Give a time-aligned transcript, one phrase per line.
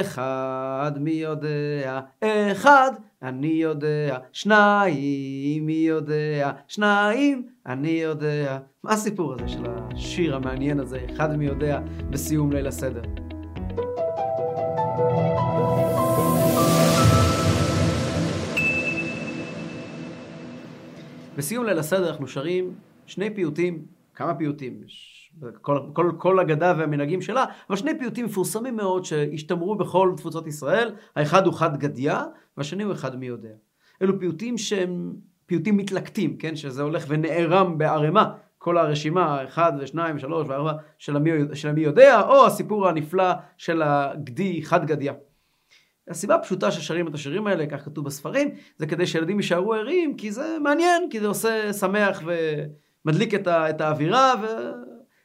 [0.00, 2.00] אחד מי יודע,
[2.52, 2.90] אחד
[3.22, 8.58] אני יודע, שניים מי יודע, שניים אני יודע.
[8.84, 11.80] מה הסיפור הזה של השיר המעניין הזה, אחד מי יודע,
[12.10, 13.02] בסיום ליל הסדר?
[21.36, 22.74] בסיום ליל הסדר אנחנו שרים
[23.06, 23.82] שני פיוטים,
[24.14, 24.80] כמה פיוטים,
[25.60, 30.94] כל, כל, כל אגדה והמנהגים שלה, אבל שני פיוטים מפורסמים מאוד שהשתמרו בכל תפוצות ישראל,
[31.16, 32.24] האחד הוא חד גדיה,
[32.56, 33.52] והשני הוא אחד מי יודע.
[34.02, 35.12] אלו פיוטים שהם
[35.46, 36.56] פיוטים מתלקטים, כן?
[36.56, 41.16] שזה הולך ונערם בערימה, כל הרשימה, אחד ושניים ושלוש וארבע של
[41.54, 45.12] של המי יודע, או הסיפור הנפלא של הגדי חד גדיה.
[46.08, 50.32] הסיבה הפשוטה ששרים את השירים האלה, כך כתוב בספרים, זה כדי שילדים יישארו ערים, כי
[50.32, 52.22] זה מעניין, כי זה עושה שמח
[53.06, 54.34] ומדליק את, ה, את האווירה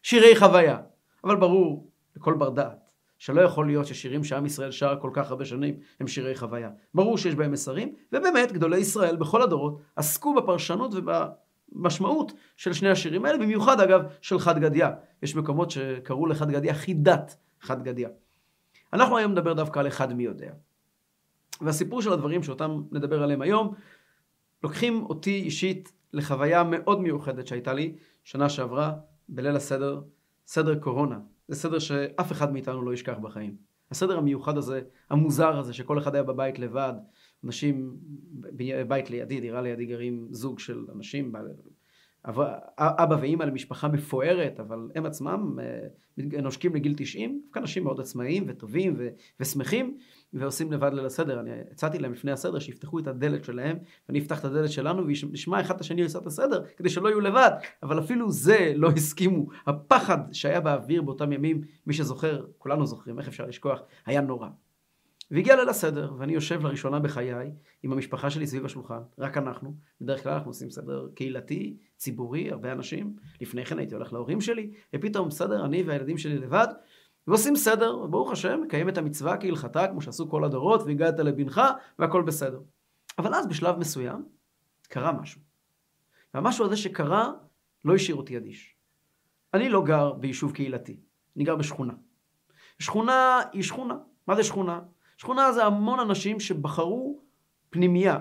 [0.03, 0.77] ושירי חוויה.
[1.23, 2.87] אבל ברור לכל בר דעת
[3.19, 6.69] שלא יכול להיות ששירים שעם ישראל שר כל כך הרבה שנים הם שירי חוויה.
[6.93, 13.25] ברור שיש בהם מסרים, ובאמת גדולי ישראל בכל הדורות עסקו בפרשנות ובמשמעות של שני השירים
[13.25, 14.91] האלה, במיוחד אגב של חד גדיה.
[15.23, 18.09] יש מקומות שקראו לחד גדיה חידת חד גדיה.
[18.93, 20.51] אנחנו היום נדבר דווקא על אחד מי יודע.
[21.61, 23.73] והסיפור של הדברים שאותם נדבר עליהם היום,
[24.63, 28.93] לוקחים אותי אישית לחוויה מאוד מיוחדת שהייתה לי שנה שעברה
[29.29, 30.01] בליל הסדר,
[30.47, 31.19] סדר קורונה.
[31.47, 33.55] זה סדר שאף אחד מאיתנו לא ישכח בחיים.
[33.91, 36.93] הסדר המיוחד הזה, המוזר הזה, שכל אחד היה בבית לבד,
[37.45, 37.97] אנשים,
[38.87, 41.33] בית לידי, דירה לידי גרים זוג של אנשים,
[42.77, 48.43] אבא ואימא למשפחה מפוארת, אבל הם עצמם אה, נושקים לגיל 90, דווקא אנשים מאוד עצמאיים
[48.47, 48.97] וטובים
[49.39, 49.97] ושמחים,
[50.33, 51.39] ועושים לבד ליל הסדר.
[51.39, 53.77] אני הצעתי להם לפני הסדר שיפתחו את הדלת שלהם,
[54.09, 57.19] ואני אפתח את הדלת שלנו, ונשמע אחד את השני לעשות את הסדר, כדי שלא יהיו
[57.19, 57.51] לבד.
[57.83, 59.47] אבל אפילו זה לא הסכימו.
[59.67, 64.47] הפחד שהיה באוויר באותם ימים, מי שזוכר, כולנו זוכרים, איך אפשר לשכוח, היה נורא.
[65.31, 67.51] והגיע ליל הסדר, ואני יושב לראשונה בחיי
[67.83, 69.75] עם המשפחה שלי סביב השולחן, רק אנחנו.
[70.01, 73.15] בדרך כלל אנחנו עושים סדר קהילתי, ציבורי, הרבה אנשים.
[73.41, 76.67] לפני כן הייתי הולך להורים שלי, ופתאום סדר, אני והילדים שלי לבד,
[77.27, 81.61] ועושים סדר, וברוך השם, מקיים את המצווה כהלכתה, כמו שעשו כל הדורות, והגעת לבנך,
[81.99, 82.61] והכל בסדר.
[83.17, 84.25] אבל אז בשלב מסוים,
[84.89, 85.41] קרה משהו.
[86.33, 87.31] והמשהו הזה שקרה,
[87.85, 88.75] לא השאיר אותי אדיש.
[89.53, 90.99] אני לא גר ביישוב קהילתי,
[91.35, 91.93] אני גר בשכונה.
[92.79, 93.97] שכונה היא שכונה.
[94.27, 94.79] מה זה שכונה?
[95.17, 97.21] שכונה זה המון אנשים שבחרו
[97.69, 98.17] פנימייה,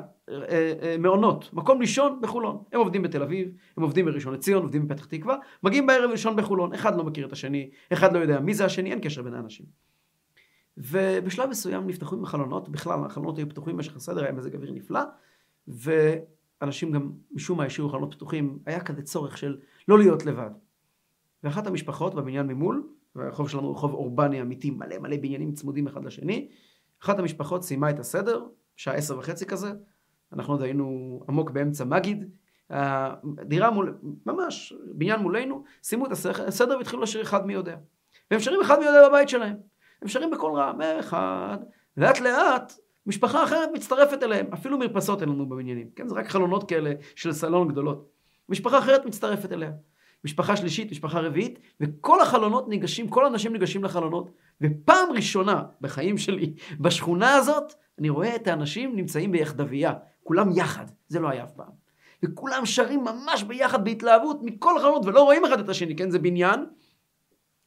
[0.98, 2.62] מעונות, מקום לישון בחולון.
[2.72, 6.72] הם עובדים בתל אביב, הם עובדים בראשון לציון, עובדים בפתח תקווה, מגיעים בערב לישון בחולון.
[6.72, 9.66] אחד לא מכיר את השני, אחד לא יודע מי זה השני, אין קשר בין האנשים.
[10.76, 15.00] ובשלב מסוים נפתחו עם החלונות, בכלל החלונות היו פתוחים במשך הסדר, היה מזג אוויר נפלא,
[15.68, 19.58] ואנשים גם משום מה השאירו חלונות פתוחים, היה כזה צורך של
[19.88, 20.50] לא להיות לבד.
[21.44, 26.48] ואחת המשפחות בבניין ממול, והרחוב שלנו רחוב אורבני אמיתי, מלא מלא בניינים צמודים אחד לשני,
[27.02, 28.44] אחת המשפחות סיימה את הסדר,
[28.76, 29.72] שעה עשר וחצי כזה,
[30.32, 32.30] אנחנו עוד היינו עמוק באמצע מגיד,
[33.44, 36.12] דירה מול, ממש, בניין מולנו, סיימו את
[36.46, 37.76] הסדר והתחילו לשיר אחד מי יודע.
[38.30, 39.56] והם שרים אחד מי יודע בבית שלהם.
[40.02, 41.58] הם שרים בקול רם, אחד,
[41.96, 42.72] לאט לאט
[43.06, 46.08] משפחה אחרת מצטרפת אליהם, אפילו מרפסות אין לנו בבניינים, כן?
[46.08, 48.08] זה רק חלונות כאלה של סלון גדולות.
[48.48, 49.70] משפחה אחרת מצטרפת אליה.
[50.24, 56.54] משפחה שלישית, משפחה רביעית, וכל החלונות ניגשים, כל האנשים ניגשים לחלונות, ופעם ראשונה בחיים שלי,
[56.80, 59.92] בשכונה הזאת, אני רואה את האנשים נמצאים ביחדוויה,
[60.26, 61.70] כולם יחד, זה לא היה אף פעם.
[62.22, 66.10] וכולם שרים ממש ביחד בהתלהבות מכל החלונות, ולא רואים אחד את השני, כן?
[66.10, 66.66] זה בניין,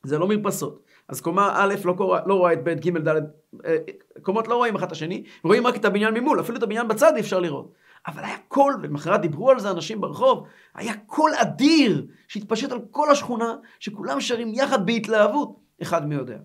[0.04, 0.84] זה לא מרפסות.
[1.08, 3.22] אז קומה א' לא, קורה, לא רואה את ב', ג', ד',
[3.66, 3.78] אה,
[4.22, 7.14] קומות לא רואים אחד את השני, רואים רק את הבניין ממול, אפילו את הבניין בצד
[7.16, 7.74] אי אפשר לראות.
[8.08, 13.12] אבל היה קול, ומחרת דיברו על זה אנשים ברחוב, היה קול אדיר שהתפשט על כל
[13.12, 16.38] השכונה, שכולם שרים יחד בהתלהבות, אחד מי יודע.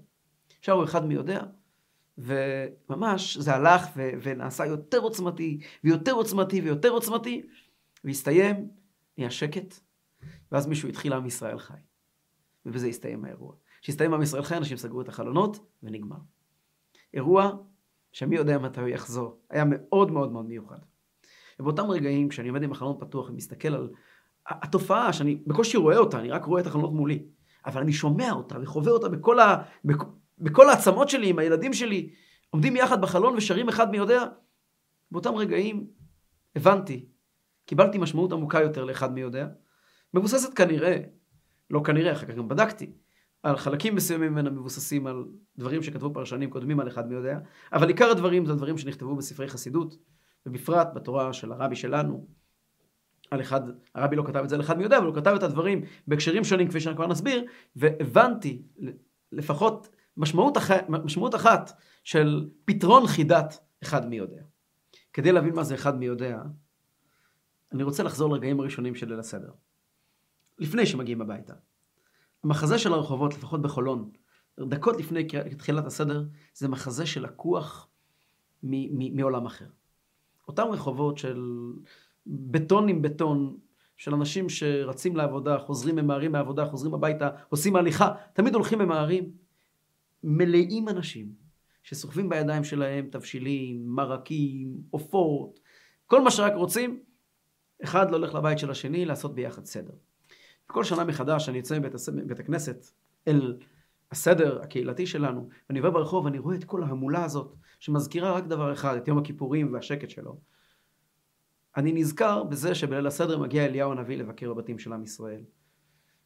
[0.61, 1.41] שרו אחד מי יודע,
[2.19, 7.43] וממש זה הלך ו- ונעשה יותר עוצמתי, ויותר עוצמתי, ויותר עוצמתי,
[8.05, 8.69] והסתיים,
[9.19, 9.81] נהיה שקט,
[10.53, 11.75] ואז מישהו התחיל עם ישראל חי.
[12.67, 13.55] ובזה הסתיים האירוע.
[13.83, 16.17] כשהסתיים עם ישראל חי, אנשים סגרו את החלונות, ונגמר.
[17.15, 17.53] אירוע
[18.13, 19.41] שמי יודע מתי הוא יחזור.
[19.51, 20.79] היה מאוד מאוד מאוד מיוחד.
[21.61, 23.91] ובאותם רגעים, כשאני עומד עם החלון פתוח ומסתכל על
[24.47, 27.27] התופעה, שאני בקושי רואה אותה, אני רק רואה את החלונות מולי,
[27.67, 29.63] אבל אני שומע אותה וחווה אותה בכל, ה...
[30.39, 32.11] בכל העצמות שלי, עם הילדים שלי,
[32.51, 34.25] עומדים יחד בחלון ושרים אחד מי יודע,
[35.11, 35.87] באותם רגעים
[36.57, 37.07] הבנתי,
[37.67, 39.47] קיבלתי משמעות עמוקה יותר לאחד מי יודע,
[40.15, 40.97] מבוססת כנראה,
[41.71, 42.93] לא כנראה, אחר כך גם בדקתי,
[43.43, 45.25] על חלקים מסוימים ממנה מבוססים על
[45.59, 47.39] דברים שכתבו פרשנים קודמים על אחד מי יודע,
[47.73, 49.97] אבל עיקר הדברים זה דברים שנכתבו בספרי חסידות,
[50.47, 52.27] ובפרט בתורה של הרבי שלנו,
[53.31, 53.61] על אחד,
[53.95, 56.45] הרבי לא כתב את זה על אחד מי יודע, אבל הוא כתב את הדברים בהקשרים
[56.45, 57.45] שונים כפי שאנחנו כבר נסביר,
[57.77, 58.63] והבנתי
[59.33, 60.71] לפחות משמעות, אח...
[60.89, 61.73] משמעות אחת
[62.05, 64.43] של פתרון חידת אחד מי יודע.
[65.13, 66.43] כדי להבין מה זה אחד מי יודע,
[67.73, 69.51] אני רוצה לחזור לרגעים הראשונים של ליל הסדר.
[70.59, 71.55] לפני שמגיעים הביתה.
[72.45, 74.11] המחזה של הרחובות, לפחות בחולון,
[74.61, 75.27] דקות לפני
[75.59, 76.25] תחילת הסדר,
[76.55, 77.89] זה מחזה שלקוח
[79.13, 79.67] מעולם אחר.
[80.49, 81.43] אותם רחובות של
[82.27, 83.57] בטון עם בטון,
[83.97, 89.31] של אנשים שרצים לעבודה, חוזרים, ממהרים מהעבודה, חוזרים הביתה, עושים הליכה, תמיד הולכים ממהרים,
[90.25, 91.33] מלאים אנשים
[91.83, 95.61] שסוחבים בידיים שלהם תבשילים, מרקים, עופות,
[96.07, 97.01] כל מה שרק רוצים,
[97.85, 99.95] אחד לא הולך לבית של השני לעשות ביחד סדר.
[100.67, 102.87] כל שנה מחדש אני יוצא מבית, הכנסת
[103.29, 103.57] אל
[104.11, 108.73] הסדר הקהילתי שלנו, ואני עובר ברחוב ואני רואה את כל ההמולה הזאת, שמזכירה רק דבר
[108.73, 110.41] אחד, את יום הכיפורים והשקט שלו.
[111.77, 115.41] אני נזכר בזה שבליל הסדר מגיע אליהו הנביא לבקר בבתים של עם ישראל.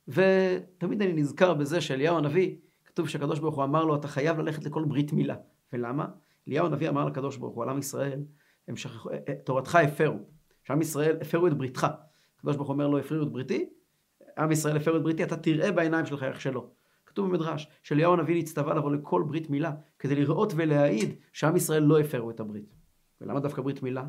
[0.09, 2.57] ותמיד אני נזכר בזה שאליהו הנביא,
[2.99, 5.37] כתוב שהקדוש ברוך הוא אמר לו, אתה חייב ללכת לכל ברית מילה.
[5.73, 6.07] ולמה?
[6.49, 8.21] אליהו הנביא אמר לקדוש ברוך הוא, על עם ישראל,
[8.69, 10.19] הם שכחו, אה, אה, תורתך הפרו.
[10.65, 11.87] שעם ישראל הפרו את בריתך.
[12.39, 13.69] הקדוש ברוך הוא אומר לו, הפרו את בריתי,
[14.39, 16.71] עם ישראל הפרו את בריתי, אתה תראה בעיניים שלך איך שלא.
[17.07, 22.01] כתוב במדרש, שאליהו הנביא נצטווה לבוא לכל ברית מילה, כדי לראות ולהעיד שעם ישראל לא
[22.01, 22.75] הפרו את הברית.
[23.21, 24.05] ולמה דווקא ברית מילה?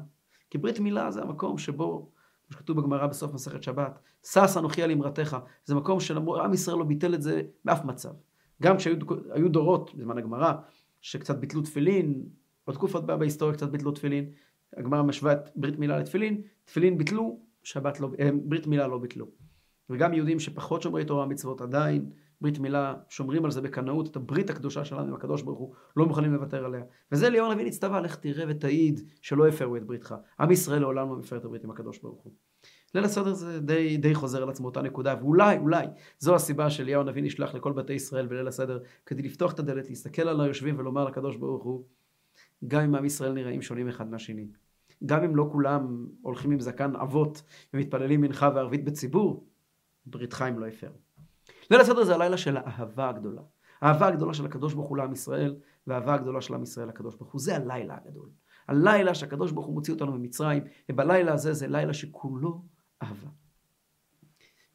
[0.50, 2.12] כי ברית מילה זה המקום שבו,
[2.48, 6.84] כמו שכתוב בגמרא בסוף מסכת שבת, שש אנוכי על אמרתך, זה מקום שעם ישראל לא
[6.84, 8.12] ביטל את זה באף מצב.
[8.62, 10.54] גם כשהיו דורות בזמן הגמרא,
[11.02, 12.24] שקצת ביטלו תפילין,
[12.66, 14.30] עוד תקופות בהיסטוריה קצת ביטלו תפילין,
[14.78, 19.28] הגמרא משווה את ברית מילה לתפילין, תפילין ביטלו, שבת לא, אה, ברית מילה לא ביטלו.
[19.90, 22.12] וגם יהודים שפחות שומרי תורה ומצוות עדיין
[22.42, 26.06] ברית מילה, שומרים על זה בקנאות, את הברית הקדושה שלנו עם הקדוש ברוך הוא, לא
[26.06, 26.84] מוכנים לוותר עליה.
[27.12, 30.16] וזה אליהו הנביא נצטווה, לך תראה ותעיד שלא הפרו את בריתך.
[30.40, 32.34] עם ישראל לעולם לא מפר את הברית עם הקדוש ברוך הוא.
[32.96, 35.86] ליל הסדר זה די, די חוזר על עצמו אותה נקודה, ואולי, אולי,
[36.20, 40.22] זו הסיבה שאליהו הנביא נשלח לכל בתי ישראל בליל הסדר, כדי לפתוח את הדלת, להסתכל
[40.28, 41.84] על היושבים ולומר לקדוש ברוך הוא,
[42.68, 44.48] גם אם עם ישראל נראים שונים אחד מהשני,
[45.06, 47.44] גם אם לא כולם הולכים עם זקן אבות
[47.74, 49.48] ומתפללים מנחה וערבית בציבור,
[50.06, 50.96] בריתך הם לא הפרו.
[51.72, 53.42] ליל הסדר זה הלילה של האהבה הגדולה.
[53.82, 55.56] האהבה הגדולה של הקדוש ברוך הוא לעם ישראל,
[55.88, 57.42] והאהבה הגדולה של עם ישראל לקדוש ברוך הוא.
[57.42, 58.30] זה הלילה הגדול.
[58.68, 62.62] הלילה שהקדוש ברוך הוא מוציא אותנו ממצרים, ובלילה הזה זה לילה שכולו
[63.04, 63.30] אהבה.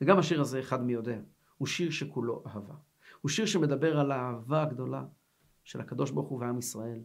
[0.00, 1.20] וגם השיר הזה, אחד מי יודע,
[1.56, 2.74] הוא שיר שכולו אהבה.
[3.20, 5.04] הוא שיר שמדבר על האהבה הגדולה
[5.64, 7.00] של הקדוש ברוך הוא ועם ישראל.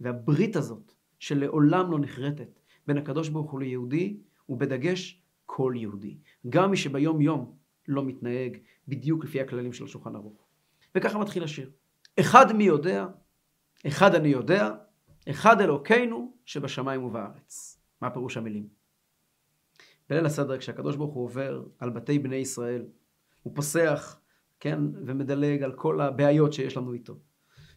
[0.00, 4.16] והברית הזאת, שלעולם לא נחרטת, בין הקדוש ברוך הוא ליהודי,
[4.46, 6.18] הוא בדגש כל יהודי.
[6.48, 7.56] גם מי שביום יום
[7.88, 8.58] לא מתנהג
[8.88, 10.46] בדיוק לפי הכללים של השולחן ערוך.
[10.94, 11.70] וככה מתחיל השיר.
[12.20, 13.06] אחד מי יודע,
[13.86, 14.70] אחד אני יודע,
[15.30, 17.80] אחד אלוקינו שבשמיים ובארץ.
[18.00, 18.81] מה פירוש המילים?
[20.12, 22.84] בליל הסדר כשהקדוש ברוך הוא עובר על בתי בני ישראל,
[23.42, 24.20] הוא פוסח,
[24.60, 27.14] כן, ומדלג על כל הבעיות שיש לנו איתו.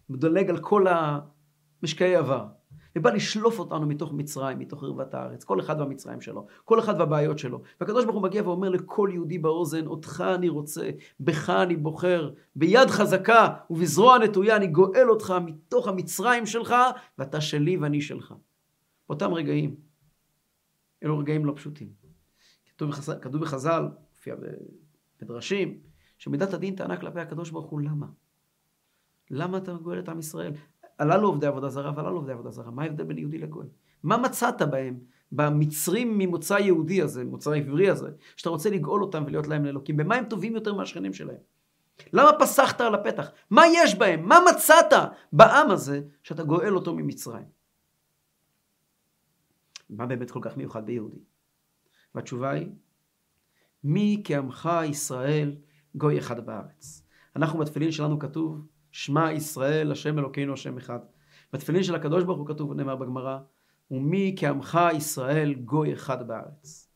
[0.10, 2.48] מדלג על כל המשקעי עבר.
[2.96, 7.40] ובא לשלוף אותנו מתוך מצרים, מתוך ערוות הארץ, כל אחד והמצרים שלו, כל אחד והבעיות
[7.40, 7.62] שלו.
[7.82, 10.90] והקדוש ברוך הוא מגיע ואומר לכל יהודי באוזן, אותך אני רוצה,
[11.20, 16.76] בך אני בוחר, ביד חזקה ובזרוע נטויה אני גואל אותך מתוך המצרים שלך,
[17.18, 18.34] ואתה שלי ואני שלך.
[19.10, 19.76] באותם רגעים,
[21.04, 22.05] אלו רגעים לא פשוטים.
[22.76, 23.88] כתוב בחז"ל, כתוב בחז"ל,
[25.22, 25.80] בדרשים,
[26.18, 28.08] שמידת הדין טענה כלפי הקדוש ברוך הוא, למה?
[29.32, 30.54] למה אתה גואל את עם ישראל?
[31.00, 32.72] הללו עובדי עבודה זרה והללו עובדי עבודה זרה.
[32.72, 33.68] מה ההבדל בין יהודי לגוי?
[34.04, 35.00] מה מצאת בהם,
[35.32, 39.98] במצרים ממוצא יהודי הזה, מוצא עברי הזה, שאתה רוצה לגאול אותם ולהיות להם לאלוקים?
[39.98, 41.38] במה הם טובים יותר מהשכנים שלהם?
[42.14, 43.32] למה פסחת על הפתח?
[43.50, 44.28] מה יש בהם?
[44.28, 44.94] מה מצאת
[45.32, 47.46] בעם הזה שאתה גואל אותו ממצרים?
[49.90, 51.20] מה באמת כל כך מיוחד ביהודי?
[52.16, 52.70] והתשובה היא,
[53.84, 55.56] מי כעמך ישראל
[55.96, 57.08] גוי אחד בארץ.
[57.36, 61.00] אנחנו בתפילין שלנו כתוב, שמע ישראל, השם אלוקינו, השם אחד.
[61.54, 63.40] בתפילין של הקדוש ברוך הוא כתוב, נאמר בגמרא,
[63.92, 66.90] ומי כעמך ישראל גוי אחד בארץ.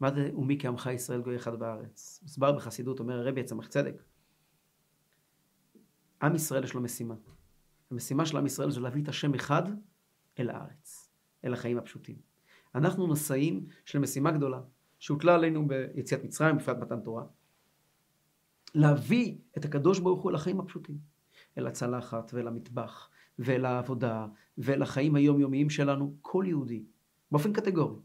[0.00, 2.20] מה זה ומי כעמך ישראל גוי אחד בארץ?
[2.22, 4.02] מוסבר בחסידות, אומר הרבי הצמח צדק.
[6.22, 7.14] עם ישראל יש לו משימה.
[7.90, 9.62] המשימה של עם ישראל זה להביא את השם אחד
[10.38, 11.10] אל הארץ,
[11.44, 12.27] אל החיים הפשוטים.
[12.78, 14.60] אנחנו נשאים של משימה גדולה,
[14.98, 17.24] שהוטלה עלינו ביציאת מצרים, בפרט מתן תורה.
[18.74, 20.98] להביא את הקדוש ברוך הוא לחיים הפשוטים.
[21.58, 24.26] אל הצלחת ואל המטבח ואל העבודה
[24.58, 26.84] ואל החיים היומיומיים שלנו, כל יהודי,
[27.30, 28.00] באופן קטגורי,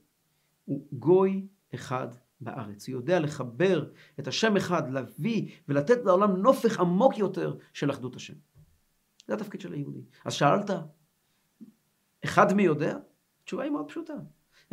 [0.65, 2.07] הוא גוי אחד
[2.41, 2.89] בארץ.
[2.89, 3.89] הוא יודע לחבר
[4.19, 8.33] את השם אחד, להביא ולתת לעולם נופך עמוק יותר של אחדות השם.
[9.27, 10.01] זה התפקיד של היהודי.
[10.25, 10.69] אז שאלת,
[12.25, 12.97] אחד מי יודע?
[13.43, 14.13] התשובה היא מאוד פשוטה.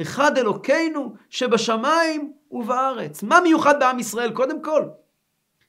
[0.00, 3.23] אחד אלוקינו שבשמיים ובארץ.
[3.23, 4.30] מה מיוחד בעם ישראל?
[4.30, 4.85] קודם כל,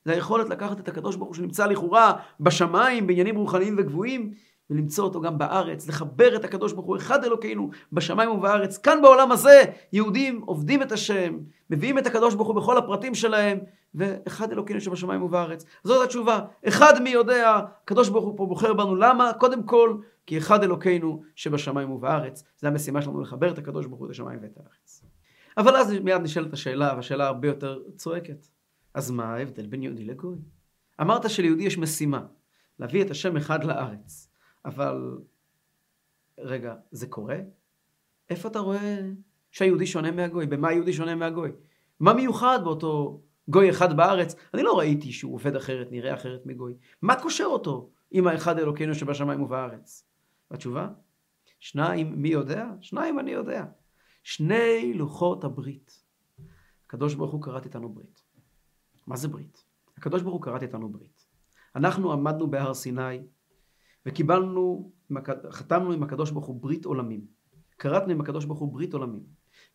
[0.05, 4.31] זה היכולת לקחת את הקדוש ברוך הוא שנמצא לכאורה בשמיים, בעניינים רוחניים וגבוהים,
[4.71, 8.77] ולמצוא אותו גם בארץ, לחבר את הקדוש ברוך הוא, אחד אלוקינו, בשמיים ובארץ.
[8.77, 9.63] כאן בעולם הזה,
[9.93, 11.37] יהודים עובדים את השם,
[11.69, 13.59] מביאים את הקדוש ברוך הוא בכל הפרטים שלהם,
[13.95, 15.65] ואחד אלוקינו שבשמיים ובארץ.
[15.83, 16.39] זאת התשובה.
[16.67, 18.95] אחד מי יודע, הקדוש ברוך הוא פה בוחר בנו.
[18.95, 19.31] למה?
[19.33, 22.43] קודם כל, כי אחד אלוקינו שבשמיים ובארץ.
[22.57, 25.03] זו המשימה שלנו לחבר את הקדוש ברוך הוא את השמיים ואת הארץ.
[25.57, 28.47] אבל אז מיד נשאלת השאלה, והשאלה הרבה יותר צועקת.
[28.93, 30.35] אז מה ההבדל בין יהודי לגוי?
[31.01, 32.21] אמרת שליהודי יש משימה,
[32.79, 34.30] להביא את השם אחד לארץ.
[34.65, 35.19] אבל,
[36.37, 37.37] רגע, זה קורה?
[38.29, 39.09] איפה אתה רואה
[39.51, 40.45] שהיהודי שונה מהגוי?
[40.45, 41.51] במה היהודי שונה מהגוי?
[41.99, 44.35] מה מיוחד באותו גוי אחד בארץ?
[44.53, 46.73] אני לא ראיתי שהוא עובד אחרת, נראה אחרת מגוי.
[47.01, 50.07] מה קושר אותו עם האחד אלוקינו שבשמיים ובארץ?
[50.51, 50.87] התשובה?
[51.59, 52.65] שניים, מי יודע?
[52.81, 53.65] שניים אני יודע.
[54.23, 56.03] שני לוחות הברית.
[56.85, 58.21] הקדוש ברוך הוא כרת איתנו ברית.
[59.07, 59.63] מה זה ברית?
[59.97, 61.27] הקדוש ברוך הוא כרת איתנו ברית.
[61.75, 63.21] אנחנו עמדנו בהר סיני
[64.05, 64.91] וקיבלנו,
[65.49, 67.25] חתמנו עם הקדוש ברוך הוא ברית עולמים.
[67.79, 69.23] כרתנו עם הקדוש ברוך הוא ברית עולמים.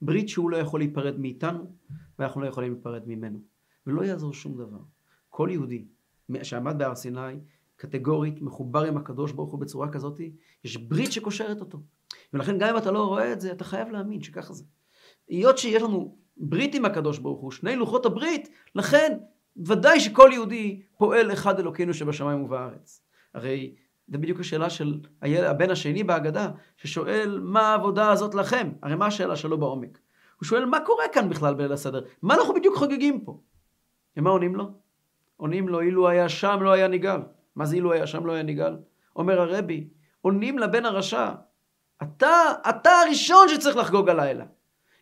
[0.02, 1.72] ברית שהוא לא יכול להיפרד מאיתנו
[2.18, 3.38] ואנחנו לא יכולים להיפרד ממנו.
[3.86, 4.80] ולא יעזור שום דבר.
[5.28, 5.86] כל יהודי
[6.42, 7.20] שעמד בהר סיני,
[7.76, 10.20] קטגורית, מחובר עם הקדוש ברוך הוא בצורה כזאת,
[10.64, 11.78] יש ברית שקושרת אותו.
[12.32, 14.64] ולכן גם אם אתה לא רואה את זה, אתה חייב להאמין שככה זה.
[15.28, 19.18] היות שיש לנו ברית עם הקדוש ברוך הוא, שני לוחות הברית, לכן
[19.56, 23.02] ודאי שכל יהודי פועל אחד אלוקינו שבשמיים ובארץ.
[23.34, 23.74] הרי
[24.08, 28.70] זה בדיוק השאלה של הבן השני בהגדה, ששואל מה העבודה הזאת לכם?
[28.82, 29.98] הרי מה השאלה שלו בעומק?
[30.36, 32.04] הוא שואל מה קורה כאן בכלל בליל הסדר?
[32.22, 33.40] מה אנחנו בדיוק חוגגים פה?
[34.16, 34.70] ומה עונים לו?
[35.36, 37.20] עונים לו אילו היה שם לא היה ניגל.
[37.56, 38.76] מה זה אילו היה שם לא היה ניגל?
[39.16, 39.88] אומר הרבי,
[40.20, 41.30] עונים לבן הרשע,
[42.02, 44.44] אתה, אתה הראשון שצריך לחגוג הלילה.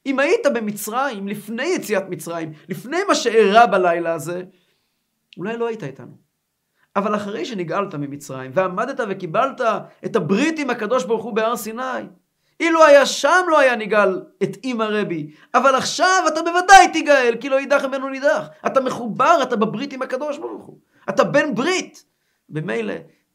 [0.07, 4.43] אם היית במצרים, לפני יציאת מצרים, לפני מה שאירע בלילה הזה,
[5.39, 6.24] אולי לא היית איתנו.
[6.97, 9.61] אבל אחרי שנגאלת ממצרים, ועמדת וקיבלת
[10.05, 11.83] את הברית עם הקדוש ברוך הוא בהר סיני,
[12.61, 17.49] אילו היה שם לא היה נגאל את אימא רבי, אבל עכשיו אתה בוודאי תיגאל, כי
[17.49, 18.49] לא יידח ממנו נידח.
[18.67, 20.79] אתה מחובר, אתה בברית עם הקדוש ברוך הוא.
[21.09, 22.05] אתה בן ברית.
[22.49, 22.95] במילא,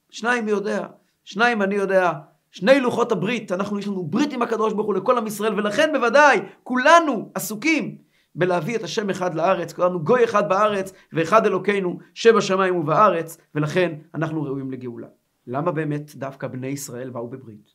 [0.09, 0.85] שניים מי יודע,
[1.23, 2.11] שניים אני יודע,
[2.51, 5.89] שני לוחות הברית, אנחנו יש לנו ברית עם הקדוש ברוך הוא לכל עם ישראל, ולכן
[5.93, 7.97] בוודאי כולנו עסוקים
[8.35, 14.43] בלהביא את השם אחד לארץ, כולנו גוי אחד בארץ, ואחד אלוקינו שבשמיים ובארץ, ולכן אנחנו
[14.43, 15.07] ראויים לגאולה.
[15.47, 17.73] למה באמת דווקא בני ישראל באו בברית?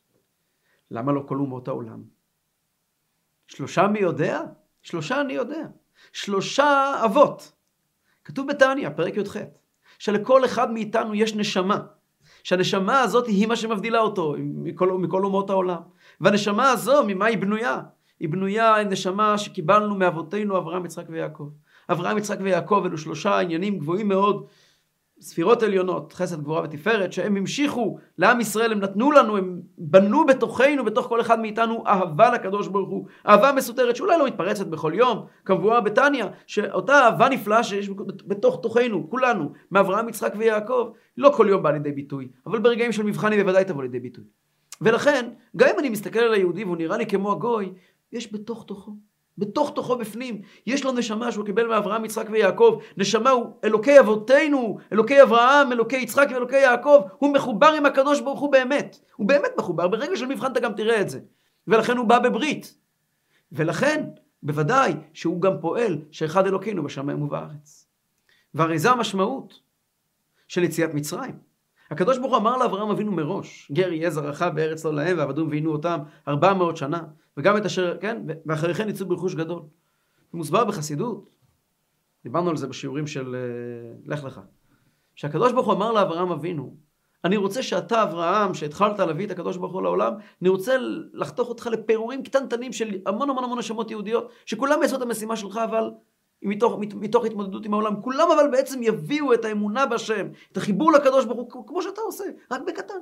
[0.91, 2.03] למה לא כל אומות העולם?
[3.47, 4.41] שלושה מי יודע?
[4.81, 5.67] שלושה אני יודע.
[6.11, 7.51] שלושה אבות.
[8.23, 9.35] כתוב בתניא, פרק י"ח,
[9.99, 11.79] שלכל אחד מאיתנו יש נשמה.
[12.43, 15.81] שהנשמה הזאת היא מה שמבדילה אותו מכל, מכל אומות העולם.
[16.21, 17.81] והנשמה הזו, ממה היא בנויה?
[18.19, 21.49] היא בנויה נשמה שקיבלנו מאבותינו אברהם, יצחק ויעקב.
[21.91, 24.45] אברהם, יצחק ויעקב אלו שלושה עניינים גבוהים מאוד,
[25.21, 30.85] ספירות עליונות, חסד, גבורה ותפארת, שהם המשיכו לעם ישראל, הם נתנו לנו, הם בנו בתוכנו,
[30.85, 33.07] בתוך כל אחד מאיתנו, אהבה לקדוש ברוך הוא.
[33.27, 37.89] אהבה מסותרת שאולי לא מתפרצת בכל יום, כמבואה בתניא, שאותה אהבה נפלאה שיש
[38.27, 43.03] בתוך תוכנו, כולנו, מאברהם, יצחק ויעקב, לא כל יום בא לידי ביטוי, אבל ברגעים של
[43.03, 44.23] מבחן היא בוודאי תבוא לידי ביטוי.
[44.81, 47.73] ולכן, גם אם אני מסתכל על היהודי והוא נראה לי כמו הגוי,
[48.11, 48.91] יש בתוך תוכו.
[49.37, 50.41] בתוך תוכו בפנים.
[50.67, 52.79] יש לו נשמה שהוא קיבל מאברהם, יצחק ויעקב.
[52.97, 57.01] נשמה הוא אלוקי אבותינו, אלוקי אברהם, אלוקי יצחק ואלוקי יעקב.
[57.17, 58.99] הוא מחובר עם הקדוש ברוך הוא באמת.
[59.15, 59.87] הוא באמת מחובר.
[59.87, 61.19] ברגע של מבחן אתה גם תראה את זה.
[61.67, 62.77] ולכן הוא בא בברית.
[63.51, 64.03] ולכן,
[64.43, 67.87] בוודאי שהוא גם פועל שאחד אלוקינו בשמיים ובארץ.
[68.53, 69.59] והרי זו המשמעות
[70.47, 71.35] של יציאת מצרים.
[71.91, 75.71] הקדוש ברוך הוא אמר לאברהם אבינו מראש, גר יהיה זרעך בארץ לא להם ועבדום ועינו
[75.71, 77.03] אותם ארבע מאות שנה,
[77.37, 79.61] וגם את אשר, כן, ואחרי כן יצאו ברכוש גדול.
[80.33, 81.29] מוסבר בחסידות,
[82.23, 84.41] דיברנו על זה בשיעורים של uh, לך לך,
[85.15, 86.75] שהקדוש ברוך הוא אמר לאברהם אבינו,
[87.23, 90.75] אני רוצה שאתה אברהם, שהתחלת להביא את הקדוש ברוך הוא לעולם, אני רוצה
[91.13, 95.57] לחתוך אותך לפירורים קטנטנים של המון המון המון נשמות יהודיות, שכולם יעשו את המשימה שלך,
[95.57, 95.91] אבל
[96.45, 101.25] מתוך, מתוך התמודדות עם העולם, כולם אבל בעצם יביאו את האמונה בשם, את החיבור לקדוש
[101.25, 102.93] ברוך הוא, כמו שאתה עושה, רק בקטן.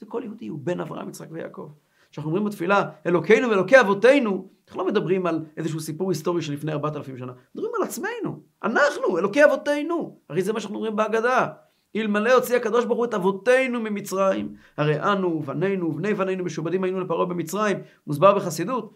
[0.00, 1.68] זה כל יהודי, הוא בן אברהם, יצחק ויעקב.
[2.10, 6.72] כשאנחנו אומרים בתפילה, אלוקינו ואלוקי אבותינו, אנחנו לא מדברים על איזשהו סיפור היסטורי של לפני
[6.72, 11.48] ארבעת אלפים שנה, מדברים על עצמנו, אנחנו, אלוקי אבותינו, הרי זה מה שאנחנו אומרים בהגדה.
[11.96, 17.00] אלמלא הוציא הקדוש ברוך הוא את אבותינו ממצרים, הרי אנו, בנינו ובני בנינו משועבדים היינו
[17.00, 18.94] לפרעה במצרים, מוסבר בחסידות,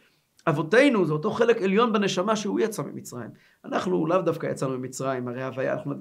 [0.49, 3.31] אבותינו זה אותו חלק עליון בנשמה שהוא יצא ממצרים.
[3.65, 5.95] אנחנו לאו דווקא יצאנו ממצרים, הרי הוויה, אנחנו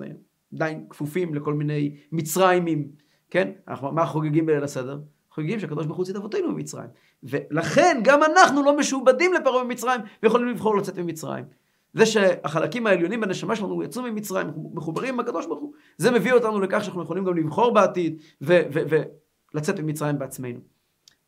[0.56, 2.88] עדיין כפופים לכל מיני מצרימים,
[3.30, 3.52] כן?
[3.68, 5.00] אנחנו, מה חוגגים בליל הסדר?
[5.32, 6.90] חוגגים שהקדוש ברוך הוא הוציא את אבותינו ממצרים.
[7.24, 11.46] ולכן גם אנחנו לא משועבדים לפרעה במצרים ויכולים לבחור לצאת ממצרים.
[11.94, 16.60] זה שהחלקים העליונים בנשמה שלנו יצאו ממצרים, מחוברים עם הקדוש ברוך הוא, זה מביא אותנו
[16.60, 20.60] לכך שאנחנו יכולים גם לבחור בעתיד ולצאת ממצרים בעצמנו.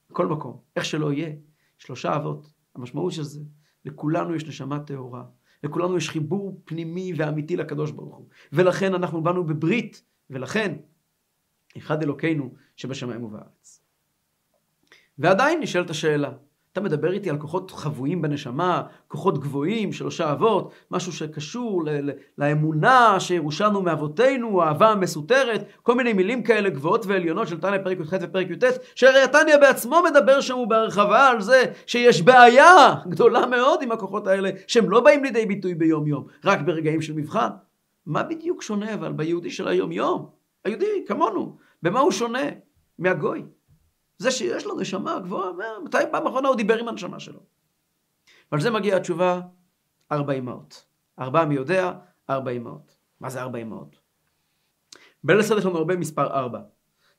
[0.09, 1.29] בכל מקום, איך שלא יהיה,
[1.77, 3.41] שלושה אבות, המשמעות של זה,
[3.85, 5.23] לכולנו יש נשמה טהורה,
[5.63, 10.75] לכולנו יש חיבור פנימי ואמיתי לקדוש ברוך הוא, ולכן אנחנו באנו בברית, ולכן
[11.77, 13.83] אחד אלוקינו שבשמיים ובארץ.
[15.17, 16.31] ועדיין נשאלת השאלה,
[16.77, 22.11] אתה מדבר איתי על כוחות חבויים בנשמה, כוחות גבוהים, שלושה אבות, משהו שקשור ל- ל-
[22.37, 28.13] לאמונה שירושנו מאבותינו, האהבה המסותרת, כל מיני מילים כאלה גבוהות ועליונות של תניא פרק י"ח
[28.21, 28.63] ופרק י"ט,
[28.95, 34.49] שהרי התניא בעצמו מדבר שם בהרחבה על זה שיש בעיה גדולה מאוד עם הכוחות האלה,
[34.67, 37.49] שהם לא באים לידי ביטוי ביום יום, רק ברגעים של מבחן.
[38.05, 40.29] מה בדיוק שונה אבל ביהודי של היום יום?
[40.65, 42.43] היהודי כמונו, במה הוא שונה
[42.99, 43.43] מהגוי?
[44.17, 45.51] זה שיש לו נשמה גבוהה,
[45.83, 47.39] מתי פעם אחרונה הוא דיבר עם הנשמה שלו?
[48.51, 49.41] ועל זה מגיעה התשובה,
[50.11, 50.85] ארבע אמהות.
[51.19, 51.93] ארבע מי יודע,
[52.29, 52.97] ארבע אמהות.
[53.19, 53.99] מה זה ארבע אמהות?
[55.23, 56.59] בליל הסדר יש לנו הרבה מספר ארבע.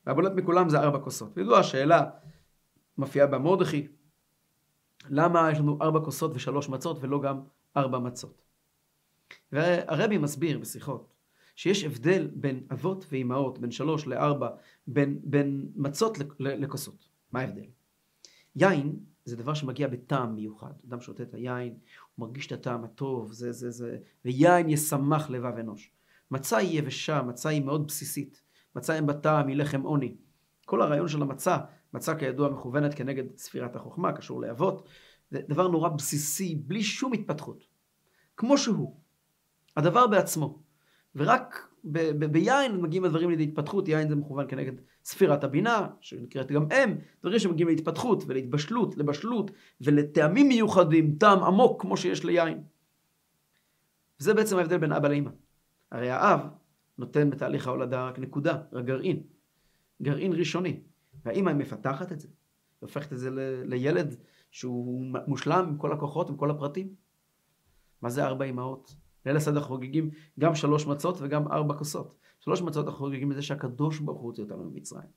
[0.05, 1.37] והבולט מכולם זה ארבע כוסות.
[1.37, 2.09] וידוע השאלה
[2.97, 3.87] מופיעה במרדכי,
[5.09, 7.41] למה יש לנו ארבע כוסות ושלוש מצות ולא גם
[7.77, 8.41] ארבע מצות?
[9.51, 11.13] והרבי מסביר בשיחות
[11.59, 14.49] שיש הבדל בין אבות ואימהות, בין שלוש לארבע,
[14.87, 17.09] בין, בין מצות לכוסות.
[17.31, 17.65] מה ההבדל?
[18.55, 20.71] יין זה דבר שמגיע בטעם מיוחד.
[20.87, 21.77] אדם שותה את היין,
[22.15, 25.91] הוא מרגיש את הטעם הטוב, זה זה זה, ויין ישמח לבב אנוש.
[26.31, 28.41] מצה היא יבשה, מצה היא מאוד בסיסית.
[28.75, 30.15] מצה אין בטעם, היא לחם עוני.
[30.65, 31.57] כל הרעיון של המצה,
[31.93, 34.87] מצה כידוע מכוונת כנגד ספירת החוכמה, קשור לאבות,
[35.31, 37.63] זה דבר נורא בסיסי, בלי שום התפתחות.
[38.37, 38.99] כמו שהוא.
[39.77, 40.68] הדבר בעצמו.
[41.15, 44.73] ורק ב- ב- ביין מגיעים הדברים לידי התפתחות, יין זה מכוון כנגד
[45.03, 49.51] ספירת הבינה, שנקראת גם אם, דברים שמגיעים להתפתחות ולהתבשלות, לבשלות
[49.81, 52.63] ולטעמים מיוחדים, טעם עמוק כמו שיש ליין.
[54.19, 55.31] וזה בעצם ההבדל בין אבא לאמא.
[55.91, 56.39] הרי האב
[56.97, 59.23] נותן בתהליך ההולדה רק נקודה, רק גרעין,
[60.01, 60.79] גרעין ראשוני,
[61.25, 62.27] והאמא מפתחת את זה,
[62.81, 64.15] והופכת את זה ל- לילד
[64.51, 66.95] שהוא מושלם עם כל הכוחות, עם כל הפרטים.
[68.01, 68.95] מה זה ארבע אמהות?
[69.25, 72.15] ליל הסדר חוגגים גם שלוש מצות וגם ארבע כוסות.
[72.39, 75.09] שלוש מצות אנחנו חוגגים את זה שהקדוש ברוך הוא הוציא אותנו ממצרים.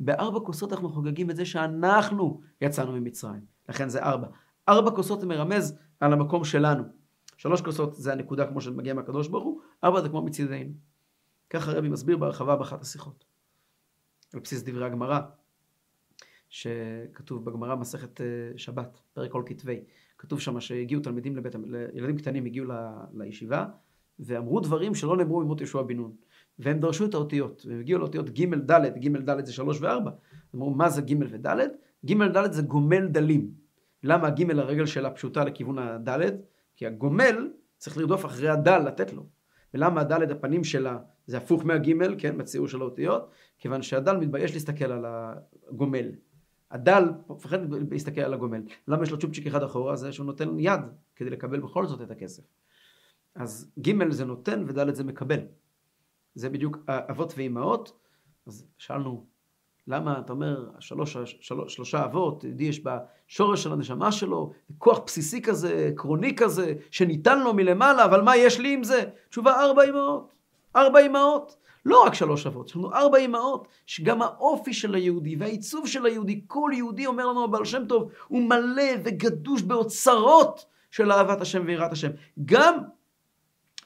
[0.00, 3.40] בארבע כוסות אנחנו חוגגים את זה שאנחנו יצאנו ממצרים.
[3.68, 4.26] לכן זה ארבע.
[4.68, 6.84] ארבע כוסות מרמז על המקום שלנו.
[7.36, 10.72] שלוש כוסות זה הנקודה כמו שמגיע מהקדוש ברוך הוא, ארבע זה כמו מצידנו.
[11.50, 13.24] ככה הרבי מסביר בהרחבה באחת השיחות.
[14.34, 15.20] על בסיס דברי הגמרא,
[16.48, 19.84] שכתוב בגמרא מסכת אה, שבת, פרק כל כתבי.
[20.20, 21.54] כתוב שם שהגיעו תלמידים לבית,
[21.94, 22.72] ילדים קטנים הגיעו ל,
[23.14, 23.66] לישיבה,
[24.18, 26.12] ואמרו דברים שלא נאמרו ממות יהושע בן נון.
[26.58, 30.10] והם דרשו את האותיות, והם הגיעו לאותיות ג' ד', ג' ד' זה שלוש וארבע.
[30.54, 31.46] אמרו, מה זה ג' וד'?
[32.06, 33.50] ג' ד' זה גומל דלים.
[34.02, 36.36] למה ג' הרגל שלה פשוטה לכיוון הד'?
[36.76, 39.26] כי הגומל צריך לרדוף אחרי הדל, לתת לו.
[39.74, 43.30] ולמה הד' הפנים שלה זה הפוך מהג', כן, בציור של האותיות?
[43.58, 45.04] כיוון שהדל מתבייש להסתכל על
[45.68, 46.06] הגומל.
[46.70, 47.58] הדל מפחד
[47.90, 48.62] להסתכל על הגומל.
[48.88, 49.96] למה יש לו צ'ופצ'יק אחד אחורה?
[49.96, 50.80] זה שהוא נותן יד
[51.16, 52.42] כדי לקבל בכל זאת את הכסף.
[53.34, 55.40] אז ג' זה נותן וד' זה מקבל.
[56.34, 57.92] זה בדיוק אבות ואימהות.
[58.46, 59.26] אז שאלנו,
[59.86, 65.88] למה אתה אומר שלוש, שלוש, שלושה אבות, יש בשורש של הנשמה שלו, כוח בסיסי כזה,
[65.92, 69.04] עקרוני כזה, שניתן לו מלמעלה, אבל מה יש לי עם זה?
[69.28, 70.32] תשובה ארבע אימהות.
[70.76, 71.56] ארבע אימהות.
[71.84, 76.40] לא רק שלוש אבות, יש לנו ארבע אימהות, שגם האופי של היהודי והעיצוב של היהודי,
[76.46, 81.92] כל יהודי אומר לנו הבעל שם טוב, הוא מלא וגדוש באוצרות של אהבת השם ויראת
[81.92, 82.10] השם.
[82.44, 82.78] גם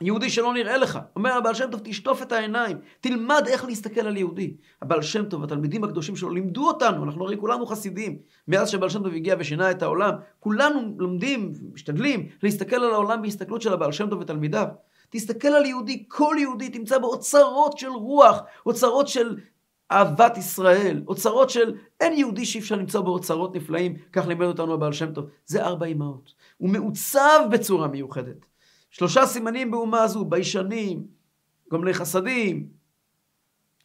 [0.01, 4.17] יהודי שלא נראה לך, אומר הבעל שם טוב, תשטוף את העיניים, תלמד איך להסתכל על
[4.17, 4.57] יהודי.
[4.83, 8.19] הבעל שם טוב, התלמידים הקדושים שלו, לימדו אותנו, אנחנו הרי כולנו חסידים.
[8.49, 13.63] מאז שבעל שם טוב הגיע ושינה את העולם, כולנו לומדים, משתדלים, להסתכל על העולם בהסתכלות
[13.63, 14.67] של הבעל שם טוב ותלמידיו.
[15.11, 19.37] תסתכל על יהודי, כל יהודי תמצא באוצרות של רוח, אוצרות של
[19.93, 24.93] אהבת ישראל, אוצרות של אין יהודי שאי אפשר למצוא באוצרות נפלאים, כך לימד אותנו הבעל
[24.93, 25.27] שם טוב.
[25.47, 26.35] זה ארבע אמהות.
[26.57, 28.47] הוא מעוצב בצורה מיוחדת.
[28.91, 31.07] שלושה סימנים באומה הזו, ביישנים,
[31.71, 32.69] גומלי חסדים,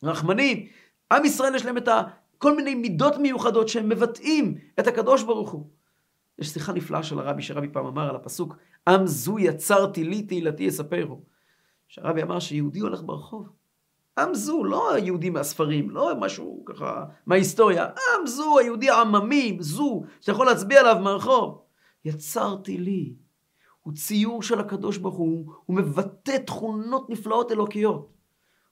[0.04, 0.68] רחמנים.
[1.12, 2.02] עם ישראל יש להם את ה...
[2.38, 5.68] כל מיני מידות מיוחדות שהם מבטאים את הקדוש ברוך הוא.
[6.40, 8.56] יש שיחה נפלאה של הרבי, שרבי פעם אמר על הפסוק,
[8.90, 11.22] עם זו יצרתי לי תהילתי יספרו.
[11.88, 13.50] שהרבי אמר שיהודי הולך ברחוב.
[14.20, 17.86] עם זו, לא היהודי מהספרים, לא משהו ככה מההיסטוריה.
[17.86, 21.62] עם זו, היהודי העממי, זו, שאתה יכול להצביע עליו מהרחוב.
[22.06, 23.14] יצרתי לי.
[23.84, 28.19] הוא ציור של הקדוש ברוך הוא, הוא מבטא תכונות נפלאות אלוקיות.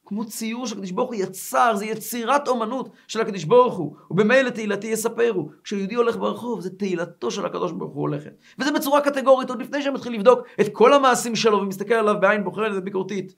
[0.07, 3.95] כמו ציור שהקדוש ברוך הוא יצר, זה יצירת אומנות של הקדוש ברוך הוא.
[4.11, 5.49] ובמילא תהילתי יספרו.
[5.63, 8.31] כשיהודי הולך ברחוב, זה תהילתו של הקדוש ברוך הוא הולכת.
[8.59, 12.71] וזה בצורה קטגורית, עוד לפני שמתחיל לבדוק את כל המעשים שלו ומסתכל עליו בעין בוחרת
[12.75, 13.35] וביקורתית.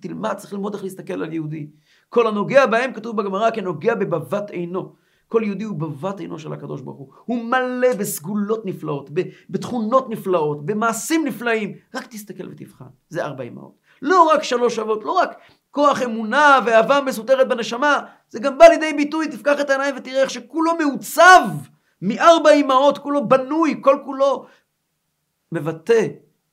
[0.00, 1.66] תלמד, צריך ללמוד איך להסתכל על יהודי.
[2.08, 4.92] כל הנוגע בהם, כתוב בגמרא, כנוגע בבבת עינו.
[5.28, 7.08] כל יהודי הוא בבת עינו של הקדוש ברוך הוא.
[7.24, 9.10] הוא מלא בסגולות נפלאות,
[9.50, 11.72] בתכונות נפלאות, במעשים נפלאים.
[11.94, 12.84] רק תסתכל ותבחן.
[13.08, 13.72] זה ארבע אמהות.
[14.02, 15.36] לא רק שלוש אבות, לא רק
[15.70, 20.30] כוח אמונה ואהבה מסותרת בנשמה, זה גם בא לידי ביטוי, תפקח את העיניים ותראה איך
[20.30, 21.42] שכולו מעוצב
[22.02, 24.46] מארבע אמהות, כולו בנוי, כל כולו
[25.52, 26.06] מבטא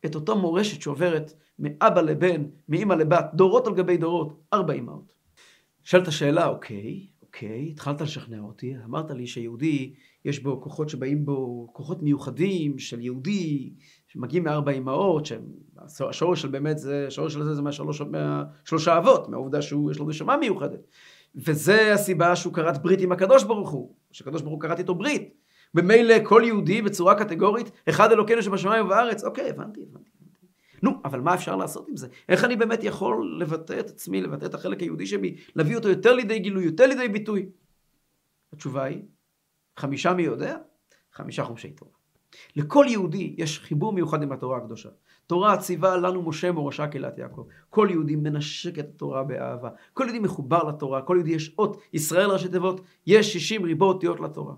[0.05, 5.13] את אותה מורשת שעוברת מאבא לבן, מאמא לבת, דורות על גבי דורות, ארבע אמהות.
[5.83, 9.93] שאלת שאלה, אוקיי, אוקיי, התחלת לשכנע אותי, אמרת לי שיהודי,
[10.25, 13.73] יש בו כוחות שבאים בו, כוחות מיוחדים של יהודי,
[14.07, 15.25] שמגיעים מארבע אמהות,
[15.87, 20.37] שהשורש של באמת זה, השורש של זה זה מהשלוש, מהשלושה אבות, מהעובדה שיש לו נשמה
[20.37, 20.87] מיוחדת.
[21.35, 25.33] וזה הסיבה שהוא כרת ברית עם הקדוש ברוך הוא, שהקדוש ברוך הוא כרת איתו ברית.
[25.73, 30.09] במילא כל יהודי בצורה קטגורית, אחד אלוקינו שבשמיים ובארץ, אוקיי, הבנתי, הבנתי.
[30.83, 32.07] נו, אבל מה אפשר לעשות עם זה?
[32.29, 36.13] איך אני באמת יכול לבטא את עצמי, לבטא את החלק היהודי שבי, להביא אותו יותר
[36.13, 37.49] לידי גילוי, יותר לידי ביטוי?
[38.53, 39.01] התשובה היא,
[39.77, 40.57] חמישה מי יודע?
[41.13, 41.96] חמישה חומשי תורה.
[42.55, 44.89] לכל יהודי יש חיבור מיוחד עם התורה הקדושה.
[45.27, 47.45] תורה ציווה לנו משה מורשה קהילת יעקב.
[47.69, 49.69] כל יהודי מנשק את התורה באהבה.
[49.93, 51.01] כל יהודי מחובר לתורה.
[51.01, 54.53] כל יהודי יש אות, ישראל ראשי תיבות, יש 60 ריבו אותיות לתורה.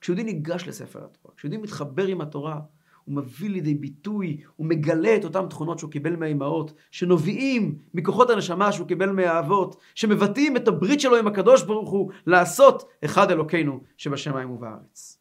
[0.00, 2.60] כשיהודי ניגש לספר התורה, כשיהודי מתחבר עם התורה,
[3.04, 8.72] הוא מביא לידי ביטוי, הוא מגלה את אותן תכונות שהוא קיבל מהאימהות, שנובעים מכוחות הנשמה
[8.72, 14.50] שהוא קיבל מהאבות, שמבטאים את הברית שלו עם הקדוש ברוך הוא לעשות אחד אלוקינו שבשמיים
[14.50, 15.18] ובארץ.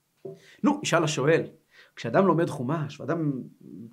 [0.64, 1.44] נו, ישאל השואל,
[1.96, 3.32] כשאדם לומד חומש, ואדם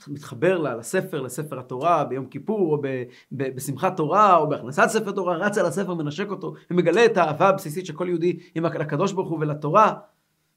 [0.08, 2.86] מתחבר לספר, לספר התורה, ביום כיפור, או ב,
[3.32, 7.48] ב, בשמחת תורה, או בהכנסת ספר תורה, רץ על הספר, מנשק אותו, ומגלה את האהבה
[7.48, 9.94] הבסיסית של כל יהודי עם הקדוש ברוך הוא ולתורה,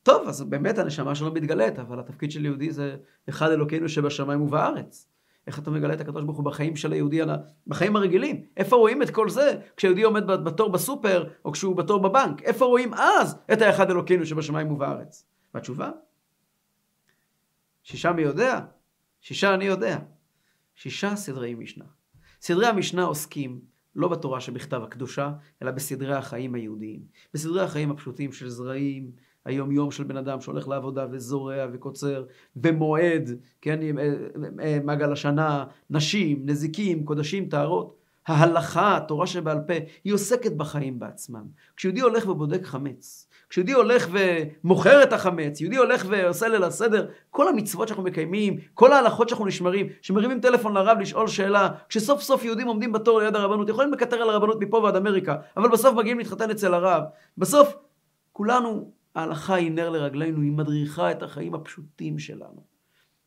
[0.03, 2.95] טוב, אז באמת הנשמה שלו מתגלית, אבל התפקיד של יהודי זה
[3.29, 5.07] אחד אלוקינו שבשמיים ובארץ.
[5.47, 7.21] איך אתה מגלה את הקדוש ברוך הוא בחיים של היהודי,
[7.67, 8.41] בחיים הרגילים?
[8.57, 12.41] איפה רואים את כל זה כשיהודי עומד בתור בסופר, או כשהוא בתור בבנק?
[12.43, 15.25] איפה רואים אז את האחד אלוקינו שבשמיים ובארץ?
[15.53, 15.91] והתשובה?
[17.83, 18.59] שישה מי יודע?
[19.21, 19.99] שישה אני יודע.
[20.75, 21.85] שישה סדרי משנה.
[22.41, 23.61] סדרי המשנה עוסקים
[23.95, 27.01] לא בתורה שבכתב הקדושה, אלא בסדרי החיים היהודיים.
[27.33, 29.11] בסדרי החיים הפשוטים של זרעים,
[29.45, 33.29] היום יום של בן אדם שהולך לעבודה וזורע וקוצר, במועד,
[33.61, 34.13] כן, אה,
[34.63, 38.02] אה, מעגל השנה, נשים, נזיקים, קודשים, טהרות.
[38.27, 41.43] ההלכה, התורה שבעל פה, היא עוסקת בחיים בעצמם.
[41.77, 47.47] כשיהודי הולך ובודק חמץ, כשיהודי הולך ומוכר את החמץ, יהודי הולך ועושה ליל הסדר, כל
[47.47, 52.67] המצוות שאנחנו מקיימים, כל ההלכות שאנחנו נשמרים, שמרימים טלפון לרב לשאול שאלה, כשסוף סוף יהודים
[52.67, 56.51] עומדים בתור ליד הרבנות, יכולים לקטר על הרבנות מפה ועד אמריקה, אבל בסוף מגיעים להתחתן
[56.51, 57.03] אצל הרב.
[57.37, 57.75] בסוף
[58.31, 62.63] כולנו ההלכה היא נר לרגלינו, היא מדריכה את החיים הפשוטים שלנו.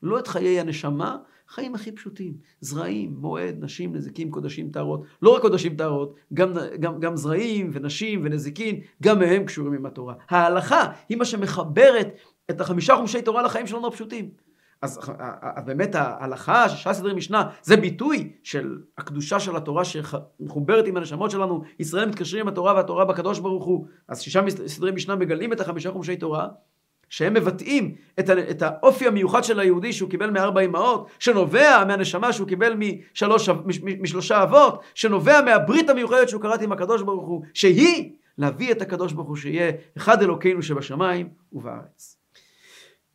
[0.03, 1.17] לא את חיי הנשמה,
[1.49, 2.33] חיים הכי פשוטים.
[2.61, 5.03] זרעים, מועד, נשים, נזיקים, קודשים, טהרות.
[5.23, 10.15] לא רק קודשים, טהרות, גם, גם, גם זרעים ונשים ונזיקין, גם מהם קשורים עם התורה.
[10.29, 12.09] ההלכה היא מה שמחברת
[12.51, 14.31] את החמישה חומשי תורה לחיים שלנו הפשוטים.
[14.83, 15.01] אז
[15.65, 21.63] באמת ההלכה, שישה סדרי משנה, זה ביטוי של הקדושה של התורה שמחוברת עם הנשמות שלנו.
[21.79, 23.87] ישראל מתקשרים עם התורה והתורה בקדוש ברוך הוא.
[24.09, 26.49] אז שישה סדרי משנה מגלים את החמישה חומשי תורה,
[27.09, 32.49] שהם מבטאים את, את האופי המיוחד של היהודי שהוא קיבל מארבע אמהות, שנובע מהנשמה שהוא
[32.49, 33.49] קיבל משלוש,
[34.01, 39.12] משלושה אבות, שנובע מהברית המיוחדת שהוא קראת עם הקדוש ברוך הוא, שהיא להביא את הקדוש
[39.12, 42.16] ברוך הוא שיהיה אחד אלוקינו שבשמיים ובארץ.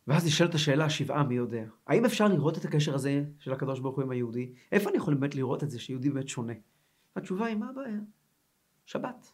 [0.06, 1.64] ואז נשאלת השאלה, שבעה, מי יודע?
[1.86, 4.52] האם אפשר לראות את הקשר הזה של הקדוש ברוך הוא עם היהודי?
[4.72, 6.52] איפה אני יכול באמת לראות את זה שיהודי באמת שונה?
[7.16, 7.98] התשובה היא, מה הבעיה?
[8.86, 9.32] שבת.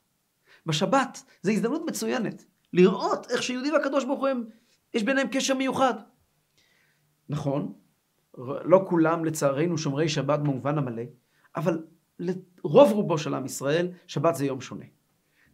[0.66, 4.44] בשבת זו הזדמנות מצוינת לראות איך שיהודי והקדוש ברוך הוא הם,
[4.94, 5.94] יש ביניהם קשר מיוחד.
[7.28, 7.72] נכון,
[8.64, 11.02] לא כולם לצערנו שומרי שבת במובן המלא,
[11.56, 11.82] אבל
[12.18, 14.84] לרוב רובו של עם ישראל, שבת זה יום שונה.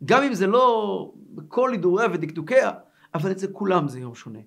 [0.05, 2.71] גם אם זה לא בכל הידוריה ודקדוקיה,
[3.15, 4.39] אבל אצל כולם זה יום שונה.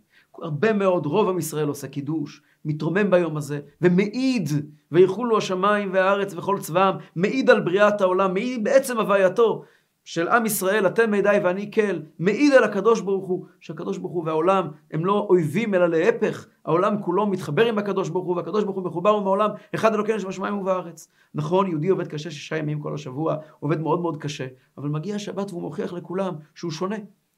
[0.42, 4.50] הרבה מאוד, רוב עם ישראל עושה קידוש, מתרומם ביום הזה, ומעיד,
[4.92, 9.64] ויחולו השמיים והארץ וכל צבאם, מעיד על בריאת העולם, מעיד בעצם הווייתו
[10.08, 14.24] של עם ישראל, אתם מידי ואני כל, מעיד על הקדוש ברוך הוא, שהקדוש ברוך הוא
[14.26, 18.76] והעולם הם לא אויבים אלא להפך, העולם כולו מתחבר עם הקדוש ברוך הוא, והקדוש ברוך
[18.76, 21.08] הוא מחובר עם העולם, אחד אלוקינו שבשמיים ובארץ.
[21.36, 25.52] נכון, יהודי עובד קשה שישה ימים כל השבוע, עובד מאוד מאוד קשה, אבל מגיע השבת
[25.52, 26.98] והוא מוכיח לכולם שהוא שונה,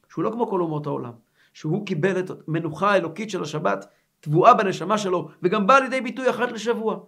[0.09, 1.13] שהוא לא כמו כל אומות העולם.
[1.53, 3.85] שהוא קיבל את המנוחה האלוקית של השבת,
[4.19, 6.99] טבועה בנשמה שלו, וגם באה לידי ביטוי אחת לשבוע.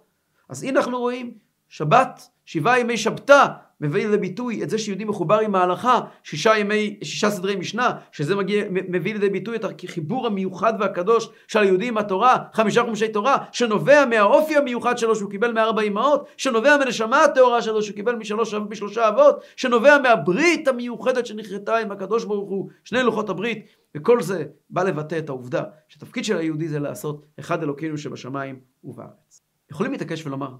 [0.48, 1.34] אז הנה אנחנו רואים,
[1.68, 3.46] שבת, שבעה ימי שבתא,
[3.82, 8.36] מביא לידי ביטוי את זה שיהודי מחובר עם ההלכה, שישה ימי, שישה סדרי משנה, שזה
[8.36, 13.36] מגיע, מביא לידי ביטוי את החיבור המיוחד והקדוש של היהודי עם התורה, חמישה חומשי תורה,
[13.52, 18.54] שנובע מהאופי המיוחד שלו שהוא קיבל מארבע אמהות, שנובע מהנשמה הטהורה שלו שהוא קיבל משלוש,
[18.54, 23.66] משלושה אבות, שנובע מהברית המיוחדת שנכרתה עם הקדוש ברוך הוא, שני לוחות הברית,
[23.96, 29.42] וכל זה בא לבטא את העובדה שתפקיד של היהודי זה לעשות אחד אלוקינו שבשמיים ובארץ.
[29.70, 30.54] יכולים להתעקש ולומר,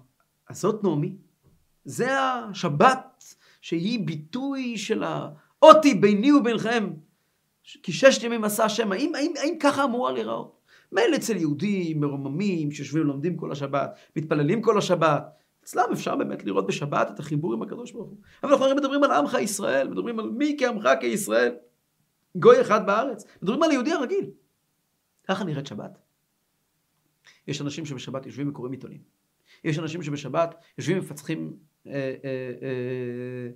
[0.50, 1.16] אז זאת נעמי,
[1.84, 3.24] זה השבת
[3.60, 6.92] שהיא ביטוי של האותי ביני ובינכם,
[7.82, 10.58] כי ששת ימים עשה השם, האם, האם, האם ככה אמורה להיראות?
[10.92, 15.24] מילא אצל יהודים מרוממים שיושבים ולומדים כל השבת, מתפללים כל השבת,
[15.64, 18.18] אצלם אפשר באמת לראות בשבת את החיבור עם הקדוש ברוך הוא.
[18.42, 21.54] אבל אנחנו הרי מדברים על עמך ישראל, מדברים על מי כעמך כישראל,
[22.36, 24.30] גוי אחד בארץ, מדברים על יהודי הרגיל.
[25.28, 25.98] ככה נראית שבת.
[27.46, 29.00] יש אנשים שבשבת יושבים וקוראים עיתונים.
[29.64, 33.48] יש אנשים שבשבת יושבים ומפצחים אה, אה, אה,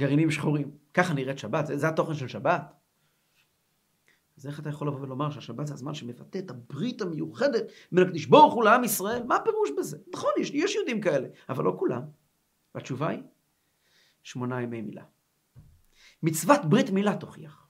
[0.00, 0.70] גרעינים שחורים.
[0.94, 2.72] ככה נראית שבת, זה, התוכן של שבת.
[4.38, 8.26] אז איך אתה יכול לבוא ולומר שהשבת זה הזמן שמבטא את הברית המיוחדת בין הקדיש
[8.26, 9.22] ברוך הוא לעם ישראל?
[9.22, 9.98] מה הפירוש בזה?
[10.12, 12.02] נכון, יש, יש יהודים כאלה, אבל לא כולם.
[12.74, 13.22] והתשובה היא,
[14.22, 15.04] שמונה ימי מילה.
[16.22, 17.66] מצוות ברית מילה תוכיח.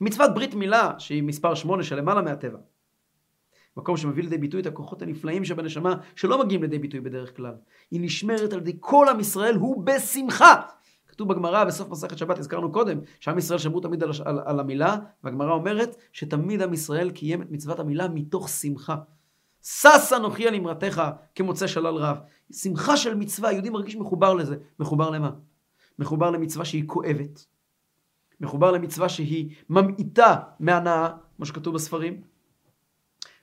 [0.00, 2.58] מצוות ברית מילה, שהיא מספר שמונה של למעלה מהטבע,
[3.78, 7.54] מקום שמביא לידי ביטוי את הכוחות הנפלאים שבנשמה, שלא מגיעים לידי ביטוי בדרך כלל.
[7.90, 10.54] היא נשמרת על ידי כל עם ישראל, הוא בשמחה.
[11.08, 14.96] כתוב בגמרא בסוף מסכת שבת, הזכרנו קודם, שעם ישראל שמרו תמיד על, על, על המילה,
[15.24, 18.96] והגמרא אומרת שתמיד עם ישראל קיים את מצוות המילה מתוך שמחה.
[19.62, 21.02] שש אנוכי על אמרתך
[21.34, 22.18] כמוצא שלל רב.
[22.52, 24.56] שמחה של מצווה, יהודי מרגיש מחובר לזה.
[24.80, 25.30] מחובר למה?
[25.98, 27.46] מחובר למצווה שהיא כואבת.
[28.40, 32.22] מחובר למצווה שהיא ממעיטה מהנאה, כמו שכתוב בספרים.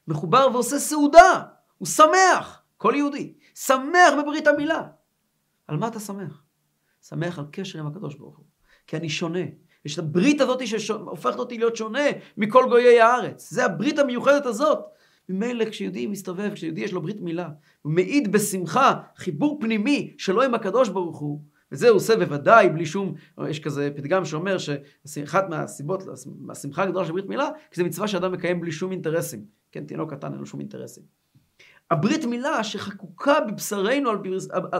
[0.07, 1.41] מחובר ועושה סעודה,
[1.77, 4.83] הוא שמח, כל יהודי, שמח בברית המילה.
[5.67, 6.43] על מה אתה שמח?
[7.01, 8.45] שמח על קשר עם הקדוש ברוך הוא.
[8.87, 9.39] כי אני שונה.
[9.85, 12.03] יש את הברית הזאת שהופכת אותי להיות שונה
[12.37, 13.51] מכל גויי הארץ.
[13.51, 14.79] זה הברית המיוחדת הזאת.
[15.29, 17.49] ממילא כשיהודי מסתובב, כשיהודי יש לו ברית מילה,
[17.81, 21.41] הוא מעיד בשמחה, חיבור פנימי שלו עם הקדוש ברוך הוא,
[21.71, 23.13] וזה הוא עושה בוודאי בלי שום,
[23.49, 24.57] יש כזה פתגם שאומר
[25.05, 26.03] שאחת מהסיבות,
[26.49, 29.45] השמחה הגדולה של ברית מילה, כי זו מצווה שאדם מקיים בלי שום אינטרסים.
[29.75, 31.03] כן, תינוק קטן אין לו שום אינטרסים.
[31.91, 34.09] הברית מילה שחקוקה בבשרנו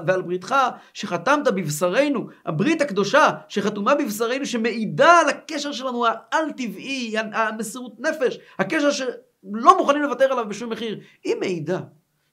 [0.08, 0.56] ועל בריתך
[0.94, 8.92] שחתמת בבשרנו, הברית הקדושה שחתומה בבשרנו שמעידה על הקשר שלנו העל טבעי, המסירות נפש, הקשר
[8.92, 11.80] שלא מוכנים לוותר עליו בשום מחיר, היא מעידה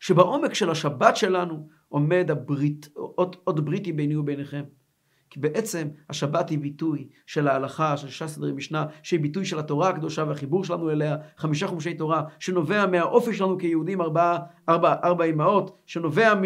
[0.01, 4.63] שבעומק של השבת שלנו עומד הברית, עוד, עוד בריתי ביני וביניכם.
[5.33, 9.89] כי בעצם השבת היא ביטוי של ההלכה, של שישה סדרי משנה, שהיא ביטוי של התורה
[9.89, 15.79] הקדושה והחיבור שלנו אליה, חמישה חומשי תורה, שנובע מהאופי שלנו כיהודים ארבע, ארבע, ארבע אמהות,
[15.87, 16.43] שנובע מ,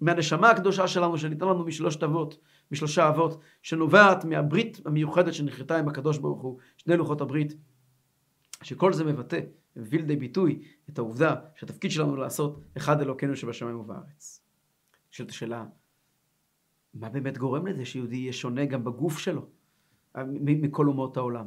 [0.00, 2.38] מהנשמה הקדושה שלנו, שניתן לנו משלושת אבות,
[2.70, 7.54] משלושה אבות, שנובעת מהברית המיוחדת שנכרתה עם הקדוש ברוך הוא, שני לוחות הברית,
[8.62, 9.40] שכל זה מבטא
[9.76, 14.42] מביא לידי ביטוי את העובדה שהתפקיד שלנו לעשות אחד אלוקינו שבשמיים ובארץ.
[15.12, 15.64] נשאלת השאלה,
[17.00, 19.46] מה באמת גורם לזה שיהודי יהיה שונה גם בגוף שלו
[20.40, 21.46] מכל אומות העולם?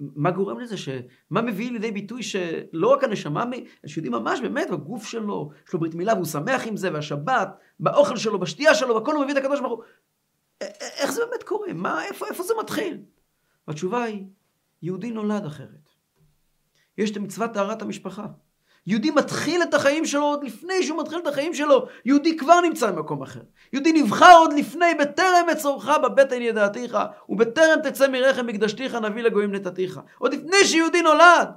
[0.00, 0.88] מה גורם לזה ש...
[1.30, 3.44] מה מביא לידי ביטוי שלא רק הנשמה,
[3.86, 7.48] שיהודי ממש באמת בגוף שלו, יש לו ברית מילה והוא שמח עם זה, והשבת,
[7.80, 9.84] באוכל שלו, בשתייה שלו, והכל הוא מביא את הקדוש ברוך הוא.
[11.00, 11.72] איך זה באמת קורה?
[11.72, 13.02] מה, איפה, איפה זה מתחיל?
[13.68, 14.26] והתשובה היא,
[14.82, 15.90] יהודי נולד אחרת.
[16.98, 18.26] יש את מצוות טהרת המשפחה.
[18.86, 21.86] יהודי מתחיל את החיים שלו עוד לפני שהוא מתחיל את החיים שלו.
[22.04, 23.40] יהודי כבר נמצא במקום אחר.
[23.72, 30.00] יהודי נבחר עוד לפני, בטרם אצורך בבטן ידעתיך, ובטרם תצא מרחם מקדשתיך נביא לגויים נתתיך.
[30.18, 31.48] עוד לפני שיהודי נולד.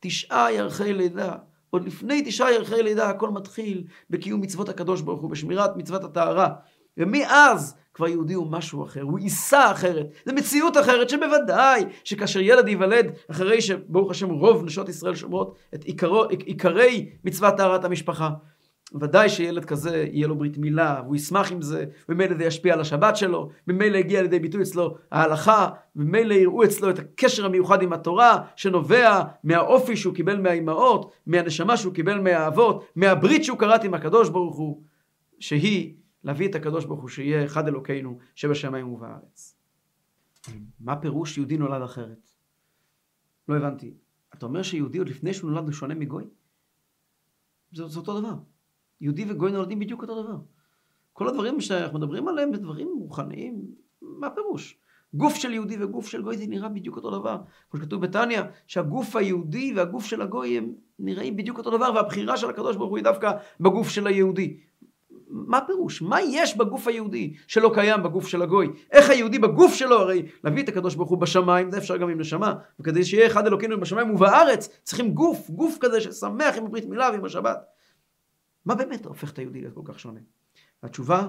[0.00, 1.32] תשעה ירחי לידה.
[1.70, 6.48] עוד לפני תשעה ירחי לידה הכל מתחיל בקיום מצוות הקדוש ברוך הוא, בשמירת מצוות הטהרה.
[6.96, 12.68] ומאז כבר יהודי הוא משהו אחר, הוא יישא אחרת, זו מציאות אחרת שבוודאי שכאשר ילד
[12.68, 18.30] ייוולד, אחרי שברוך השם רוב נשות ישראל שומרות את עיקרו, עיקרי מצוות טהרת המשפחה,
[19.00, 22.80] ודאי שילד כזה יהיה לו ברית מילה, והוא ישמח עם זה, וממילא זה ישפיע על
[22.80, 27.92] השבת שלו, ממילא יגיע לידי ביטוי אצלו ההלכה, ממילא יראו אצלו את הקשר המיוחד עם
[27.92, 34.28] התורה, שנובע מהאופי שהוא קיבל מהאימהות, מהנשמה שהוא קיבל מהאבות, מהברית שהוא כרת עם הקדוש
[34.28, 34.82] ברוך הוא,
[35.40, 35.94] שהיא
[36.28, 39.56] להביא את הקדוש ברוך הוא שיהיה אחד אלוקינו שבשמיים ובארץ.
[40.80, 42.30] מה פירוש יהודי נולד אחרת?
[43.48, 43.94] לא הבנתי.
[44.34, 46.24] אתה אומר שיהודי עוד לפני שהוא נולד הוא שונה מגוי?
[47.72, 48.34] זה, זה אותו דבר.
[49.00, 50.36] יהודי וגוי נולדים בדיוק אותו דבר.
[51.12, 54.78] כל הדברים שאנחנו מדברים עליהם זה דברים רוחניים, מה פירוש?
[55.14, 57.38] גוף של יהודי וגוף של גוי זה נראה בדיוק אותו דבר.
[57.70, 62.50] כמו שכתוב בתניא, שהגוף היהודי והגוף של הגוי הם נראים בדיוק אותו דבר, והבחירה של
[62.50, 64.60] הקדוש ברוך הוא היא דווקא בגוף של היהודי.
[65.30, 66.02] מה פירוש?
[66.02, 68.68] מה יש בגוף היהודי שלא קיים בגוף של הגוי?
[68.92, 72.20] איך היהודי בגוף שלו, הרי להביא את הקדוש ברוך הוא בשמיים, זה אפשר גם עם
[72.20, 77.10] נשמה, וכדי שיהיה אחד אלוקינו בשמיים ובארץ, צריכים גוף, גוף כזה ששמח עם הברית מילה
[77.12, 77.58] ועם השבת.
[78.64, 80.20] מה באמת הופך את היהודי להיות כל כך שונה?
[80.82, 81.28] התשובה,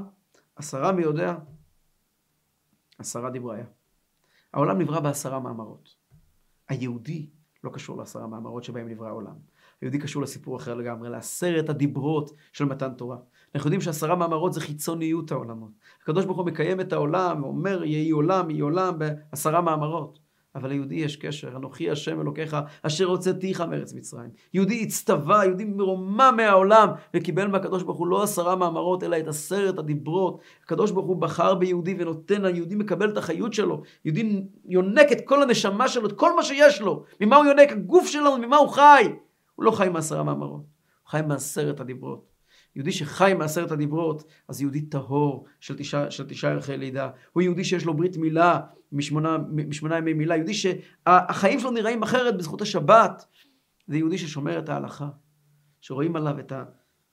[0.56, 1.36] עשרה מי יודע,
[2.98, 3.66] עשרה דבריה.
[4.54, 5.96] העולם נברא בעשרה מאמרות.
[6.70, 7.30] היהודי
[7.64, 9.36] לא קשור לעשרה מאמרות שבהם נברא העולם.
[9.82, 13.18] היהודי קשור לסיפור אחר לגמרי, לעשרת הדיברות של מתן תורה.
[13.56, 15.72] אנחנו יודעים שעשרה מאמרות זה חיצוניות העולמות.
[16.04, 20.20] הקדוש ברוך הוא מקיים את העולם ואומר יהי עולם, יהי עולם בעשרה מאמרות.
[20.56, 24.30] אבל ליהודי יש קשר, אנוכי השם אלוקיך אשר הוצאתיך מארץ מצרים.
[24.54, 29.80] יהודי הצטווה, יהודי מרומם מהעולם וקיבל מהקדוש ברוך הוא לא עשרה מאמרות אלא את עשרת
[29.80, 30.40] הדיברות.
[30.64, 33.82] הקדוש ברוך הוא בחר ביהודי ונותן, היהודי מקבל את החיות שלו.
[34.06, 37.04] יהודי יונק את כל הנשמה שלו, את כל מה שיש לו.
[37.22, 37.72] ממה הוא יונק?
[37.72, 39.14] הגוף שלנו, ממה הוא חי?
[39.56, 40.62] הוא לא חי מעשרה מאמרות,
[41.04, 42.29] הוא חי מעשרת הדיברות.
[42.76, 47.10] יהודי שחי מעשרת הדיברות, אז יהודי טהור של תשעה, של תשעה ערכי לידה.
[47.32, 48.60] הוא יהודי שיש לו ברית מילה
[48.92, 50.36] משמונה, משמונה ימי מילה.
[50.36, 53.26] יהודי שהחיים שלו נראים אחרת בזכות השבת.
[53.88, 55.10] זה יהודי ששומר את ההלכה.
[55.82, 56.54] שרואים עליו את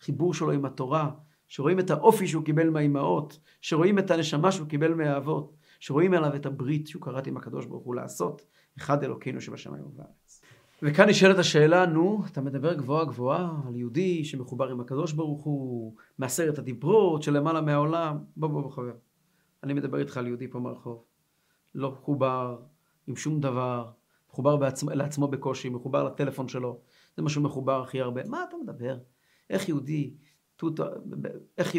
[0.01, 1.11] החיבור שלו עם התורה.
[1.49, 3.39] שרואים את האופי שהוא קיבל מהאימהות.
[3.61, 5.57] שרואים את הנשמה שהוא קיבל מהאבות.
[5.81, 8.47] שרואים עליו את הברית שהוא קראת עם הקדוש ברוך הוא לעשות.
[8.79, 10.41] אחד אלוקינו שבשמיים ובארץ.
[10.83, 15.95] וכאן נשאלת השאלה, נו, אתה מדבר גבוהה גבוהה על יהודי שמחובר עם הקדוש ברוך הוא,
[16.19, 18.19] מעשרת הדיברות שלמעלה מהעולם.
[18.37, 18.95] בוא בוא בוא חבר.
[19.63, 21.05] אני מדבר איתך על יהודי פה מהרחוב.
[21.75, 22.59] לא מחובר
[23.07, 23.91] עם שום דבר,
[24.31, 26.81] מחובר בעצמו, לעצמו בקושי, מחובר לטלפון שלו.
[27.17, 28.25] זה מה שהוא מחובר הכי הרבה.
[28.25, 28.99] מה אתה מדבר?
[29.51, 30.15] איך יהודי,
[30.57, 30.81] תות,
[31.59, 31.73] איך,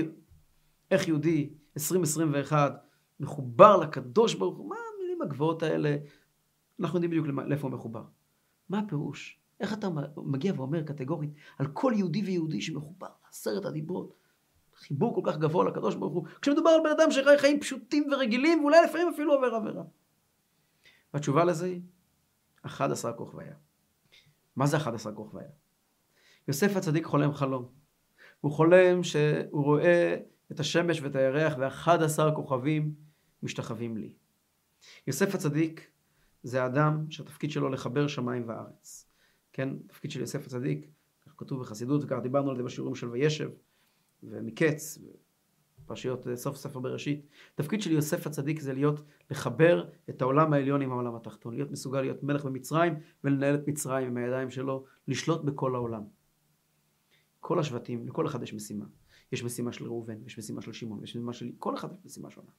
[0.91, 2.85] איך יהודי 2021
[3.19, 4.69] מחובר לקדוש ברוך הוא?
[4.69, 5.97] מה המילים הגבוהות האלה?
[6.79, 8.03] אנחנו יודעים בדיוק לאיפה הוא מחובר.
[8.69, 9.39] מה הפירוש?
[9.59, 14.13] איך אתה מגיע ואומר קטגורית על כל יהודי ויהודי שמחובר לעשרת הדיברות,
[14.75, 18.61] חיבור כל כך גבוה לקדוש ברוך הוא, כשמדובר על בן אדם שחי חיים פשוטים ורגילים,
[18.61, 19.83] ואולי לפעמים אפילו עובר עבירה.
[21.13, 21.81] והתשובה לזה היא,
[22.61, 23.55] 11 כוכביה.
[24.55, 25.47] מה זה 11 כוכביה?
[26.47, 27.65] יוסף הצדיק חולם חלום.
[28.41, 30.17] הוא חולם שהוא רואה
[30.51, 32.95] את השמש ואת הירח ואחד עשר כוכבים
[33.43, 34.13] משתחווים לי.
[35.07, 35.91] יוסף הצדיק
[36.43, 39.09] זה אדם שהתפקיד שלו לחבר שמיים וארץ.
[39.53, 40.87] כן, תפקיד של יוסף הצדיק,
[41.25, 43.49] כך כתוב בחסידות, וכך דיברנו על זה בשיעורים של וישב,
[44.23, 44.97] ומקץ,
[45.85, 47.25] פרשיות סוף ספר בראשית.
[47.55, 52.01] תפקיד של יוסף הצדיק זה להיות, לחבר את העולם העליון עם העולם התחתון, להיות מסוגל
[52.01, 56.03] להיות מלך במצרים ולנהל את מצרים עם הידיים שלו, לשלוט בכל העולם.
[57.39, 58.85] כל השבטים, לכל אחד יש משימה.
[59.31, 61.51] יש משימה של ראובן, יש משימה של שמעון, יש משימה של...
[61.57, 62.51] כל אחד יש משימה שונה.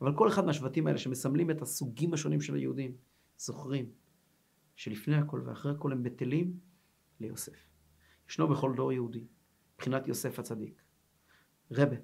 [0.00, 2.92] אבל כל אחד מהשבטים האלה שמסמלים את הסוגים השונים של היהודים,
[3.40, 3.86] זוכרים
[4.76, 6.58] שלפני הכל ואחרי הכל הם בטלים
[7.20, 7.68] ליוסף.
[8.28, 9.24] ישנו בכל דור יהודי,
[9.74, 10.82] מבחינת יוסף הצדיק.
[11.70, 11.96] רבה,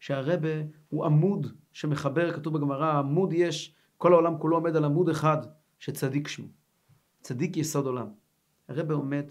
[0.00, 0.48] שהרבה
[0.88, 5.38] הוא עמוד שמחבר, כתוב בגמרא, עמוד יש, כל העולם כולו עומד על עמוד אחד,
[5.78, 6.48] שצדיק שמו.
[7.20, 8.08] צדיק יסוד עולם.
[8.68, 9.24] הרבה עומד,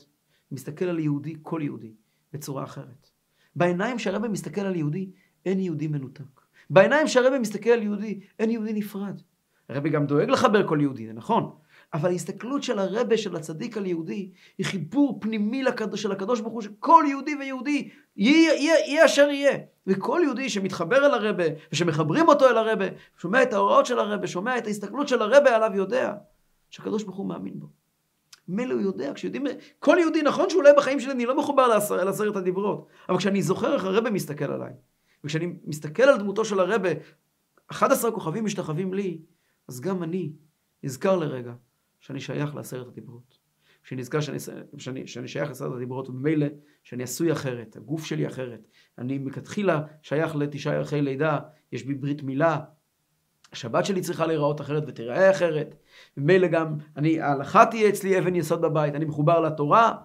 [0.52, 1.94] מסתכל על יהודי, כל יהודי,
[2.34, 3.10] בצורה אחרת.
[3.56, 5.12] בעיניים שהרבה מסתכל על יהודי,
[5.46, 6.42] אין יהודי מנותק.
[6.70, 9.22] בעיניים שהרבה מסתכל על יהודי, אין יהודי נפרד.
[9.70, 11.52] הרבי גם דואג לחבר כל יהודי, זה נכון.
[11.94, 16.54] אבל ההסתכלות של הרבה, של הצדיק על יהודי, היא חיבור פנימי לקדוש, של הקדוש ברוך
[16.54, 19.58] הוא, שכל יהודי ויהודי יהיה, יהיה, יהיה אשר יהיה.
[19.88, 22.86] וכל יהודי שמתחבר אל הרבה, ושמחברים אותו אל הרבה,
[23.18, 26.14] שומע את ההוראות של הרבה, שומע את ההסתכלות של הרבה עליו, יודע
[26.70, 27.68] שהקדוש ברוך הוא מאמין בו.
[28.48, 29.44] מילא הוא יודע, כשיודעים,
[29.80, 33.74] כל יהודי, נכון שאולי בחיים שלי אני לא מחובר לעשר, לעשרת הדיברות, אבל כשאני זוכר
[33.74, 34.72] איך הרבה מסתכל עליי,
[35.24, 36.90] וכשאני מסתכל על דמותו של הרבה,
[37.68, 39.22] 11 כוכבים משתחווים לי,
[39.68, 40.34] אז גם אני
[40.84, 41.54] נזכר לרגע
[42.00, 43.46] שאני שייך לעשרת הדיברות.
[43.84, 44.38] שאני נזכר שאני,
[44.78, 46.48] שאני, שאני שייך לעשרת הדיברות, וממילא
[46.84, 48.68] שאני עשוי אחרת, הגוף שלי אחרת.
[48.98, 51.40] אני מכתחילה שייך לתשעה ערכי לידה,
[51.72, 52.60] יש בי ברית מילה,
[53.52, 55.76] השבת שלי צריכה להיראות אחרת ותיראה אחרת.
[56.18, 59.96] ממילא גם אני, ההלכה תהיה אצלי אבן יסוד בבית, אני מחובר לתורה,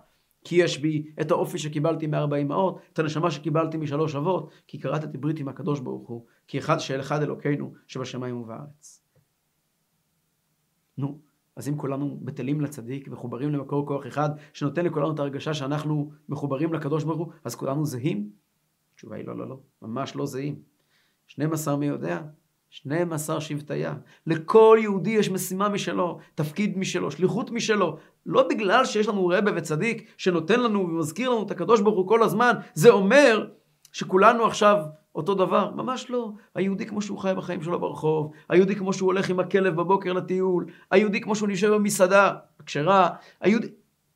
[0.44, 5.18] כי יש בי את האופי שקיבלתי מארבע אמהות, את הנשמה שקיבלתי משלוש אבות, כי קראתי
[5.18, 8.99] ברית עם הקדוש ברוך הוא, כי אחד שאל אחד אלוקינו שבשמיים ובארץ.
[11.00, 11.18] נו,
[11.56, 16.72] אז אם כולנו בטלים לצדיק, מחוברים למקור כוח אחד, שנותן לכולנו את הרגשה שאנחנו מחוברים
[16.72, 18.30] לקדוש ברוך הוא, אז כולנו זהים?
[18.94, 20.54] התשובה היא לא, לא, לא, ממש לא זהים.
[21.27, 22.20] 12 מי יודע?
[22.70, 23.94] 12 שבטיה.
[24.27, 27.96] לכל יהודי יש משימה משלו, תפקיד משלו, שליחות משלו.
[28.27, 32.22] לא בגלל שיש לנו רבה וצדיק שנותן לנו ומזכיר לנו את הקדוש ברוך הוא כל
[32.22, 33.46] הזמן, זה אומר
[33.92, 34.76] שכולנו עכשיו
[35.14, 35.70] אותו דבר?
[35.70, 36.30] ממש לא.
[36.54, 40.66] היהודי כמו שהוא חי בחיים שלו ברחוב, היהודי כמו שהוא הולך עם הכלב בבוקר לטיול,
[40.90, 43.08] היהודי כמו שהוא נשב במסעדה, הכשרה,
[43.40, 43.68] היהודי...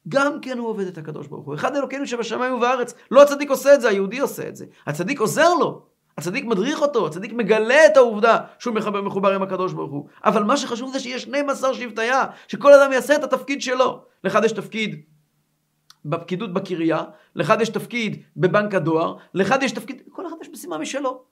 [0.09, 1.55] גם כן הוא עובד את הקדוש ברוך הוא.
[1.55, 2.95] אחד אלוקינו שבשמיים ובארץ.
[3.11, 4.67] לא הצדיק עושה את זה, היהודי עושה את זה.
[4.87, 5.83] הצדיק עוזר לו.
[6.19, 10.09] הצדיק מדריך אותו, הצדיק מגלה את העובדה שהוא מחבר, מחובר עם הקדוש ברוך הוא.
[10.25, 14.03] אבל מה שחשוב זה שיש 12 שבטיה, שכל אדם יעשה את התפקיד שלו.
[14.25, 15.03] לאחד יש תפקיד
[16.05, 17.05] בפקידות בקריה,
[17.37, 21.25] לאחד יש תפקיד בבנק הדואר, לאחד יש תפקיד, כל אחד יש משימה משלו.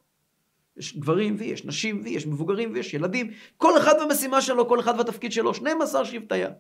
[0.77, 5.33] יש גברים ויש נשים ויש מבוגרים ויש ילדים, כל אחד במשימה שלו, כל אחד בתפקיד
[5.33, 6.51] שלו, 12 שבטיה.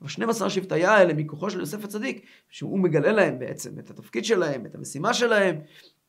[0.00, 4.66] אבל 12 שבטיה האלה מכוחו של יוסף הצדיק, שהוא מגלה להם בעצם את התפקיד שלהם,
[4.66, 5.56] את המשימה שלהם,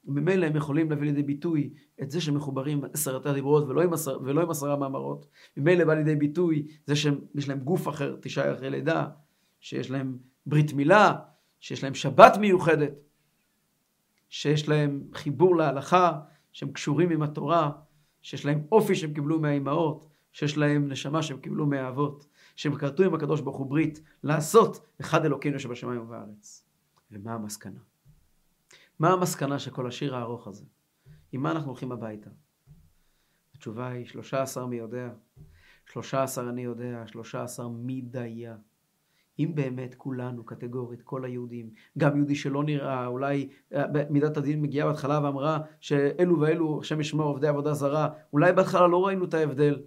[0.05, 1.69] וממילא הם יכולים להביא לידי ביטוי
[2.01, 5.27] את זה שהם מחוברים עשרת הדיברות ולא עם, עשר, ולא עם עשרה מאמרות.
[5.57, 9.05] ממילא בא לידי ביטוי זה שיש להם גוף אחר, תשעה אחרי לידה,
[9.59, 10.17] שיש להם
[10.47, 11.15] ברית מילה,
[11.59, 12.93] שיש להם שבת מיוחדת,
[14.29, 16.19] שיש להם חיבור להלכה,
[16.51, 17.71] שהם קשורים עם התורה,
[18.21, 23.13] שיש להם אופי שהם קיבלו מהאימהות, שיש להם נשמה שהם קיבלו מהאבות, שהם כרתו עם
[23.13, 26.65] הקדוש ברוך הוא ברית, לעשות אחד אלוקינו שבשמיים ובארץ.
[27.11, 27.79] ומה המסקנה?
[28.99, 30.65] מה המסקנה של כל השיר הארוך הזה?
[31.31, 32.29] עם מה אנחנו הולכים הביתה?
[33.55, 35.09] התשובה היא שלושה עשר מי יודע,
[35.91, 38.57] שלושה עשר אני יודע, שלושה עשר מי דיה.
[39.39, 44.87] אם באמת כולנו, קטגורית, כל היהודים, גם יהודי שלא נראה, אולי אה, מידת הדין מגיעה
[44.87, 49.81] בהתחלה ואמרה שאלו ואלו, השם ישמור עובדי עבודה זרה, אולי בהתחלה לא ראינו את ההבדל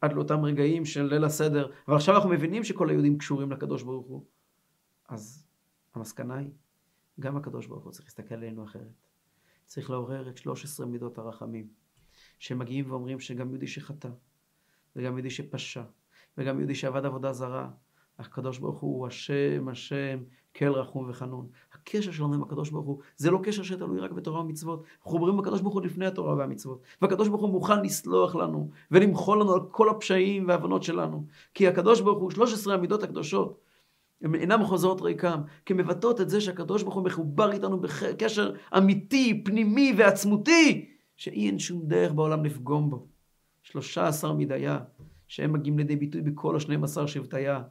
[0.00, 4.06] עד לאותם רגעים של ליל הסדר, אבל עכשיו אנחנו מבינים שכל היהודים קשורים לקדוש ברוך
[4.06, 4.24] הוא.
[5.08, 5.46] אז
[5.94, 6.50] המסקנה היא,
[7.20, 9.06] גם הקדוש ברוך הוא צריך להסתכל עלינו אחרת.
[9.66, 11.68] צריך לעורר את 13 מידות הרחמים,
[12.38, 14.08] שמגיעים ואומרים שגם יהודי שחטא,
[14.96, 15.82] וגם יהודי שפשע,
[16.38, 17.70] וגם יהודי שעבד עבודה זרה,
[18.20, 20.18] הקדוש ברוך הוא השם, השם,
[20.56, 21.46] כל רחום וחנון.
[21.72, 24.84] הקשר שלנו עם הקדוש ברוך הוא, זה לא קשר שתלוי רק בתורה ומצוות.
[24.96, 26.82] אנחנו חוברים בקדוש ברוך הוא לפני התורה והמצוות.
[27.02, 31.24] והקדוש ברוך הוא מוכן לסלוח לנו ולמחול לנו על כל הפשעים וההבנות שלנו.
[31.54, 33.60] כי הקדוש ברוך הוא, 13 המידות הקדושות,
[34.22, 39.44] הן אינן חוזרות ריקם, כי מבטאות את זה שהקדוש ברוך הוא מחובר איתנו בקשר אמיתי,
[39.44, 43.06] פנימי ועצמותי, שאי אין שום דרך בעולם לפגום בו.
[43.62, 44.78] 13 מדיה,
[45.28, 47.62] שהם מגיעים לידי ביטוי בכל השנים עשר שבטיה.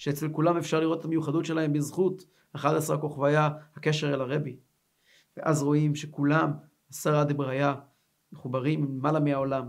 [0.00, 4.56] שאצל כולם אפשר לראות את המיוחדות שלהם בזכות 11 כוכביה, הקשר אל הרבי.
[5.36, 6.52] ואז רואים שכולם,
[6.90, 7.74] עשרה דבריה,
[8.32, 9.68] מחוברים למעלה מהעולם.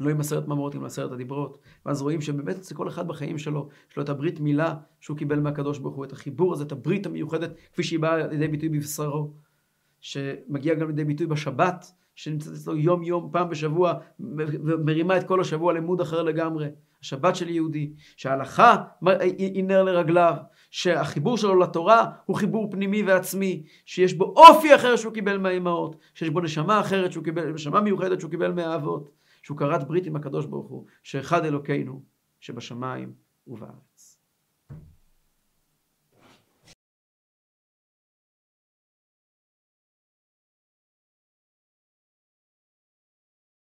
[0.00, 1.58] לא עם עשרת ממורות, עם עשרת הדיברות.
[1.86, 5.40] ואז רואים שבאמת אצל כל אחד בחיים שלו, יש לו את הברית מילה שהוא קיבל
[5.40, 9.32] מהקדוש ברוך הוא, את החיבור הזה, את הברית המיוחדת, כפי שהיא באה לידי ביטוי בבשרו,
[10.00, 15.72] שמגיע גם לידי ביטוי בשבת, שנמצאת אצלו יום יום, פעם בשבוע, ומרימה את כל השבוע
[15.72, 16.68] למוד אחר לגמרי.
[17.02, 18.76] השבת של יהודי, שההלכה
[19.38, 20.34] היא נר לרגליו,
[20.70, 26.30] שהחיבור שלו לתורה הוא חיבור פנימי ועצמי, שיש בו אופי אחר שהוא קיבל מהאימהות, שיש
[26.30, 29.10] בו נשמה אחרת שהוא קיבל, נשמה מיוחדת שהוא קיבל מהאבות,
[29.42, 32.02] שהוא כרת ברית עם הקדוש ברוך הוא, שאחד אלוקינו
[32.40, 33.12] שבשמיים
[33.46, 33.87] ובארץ.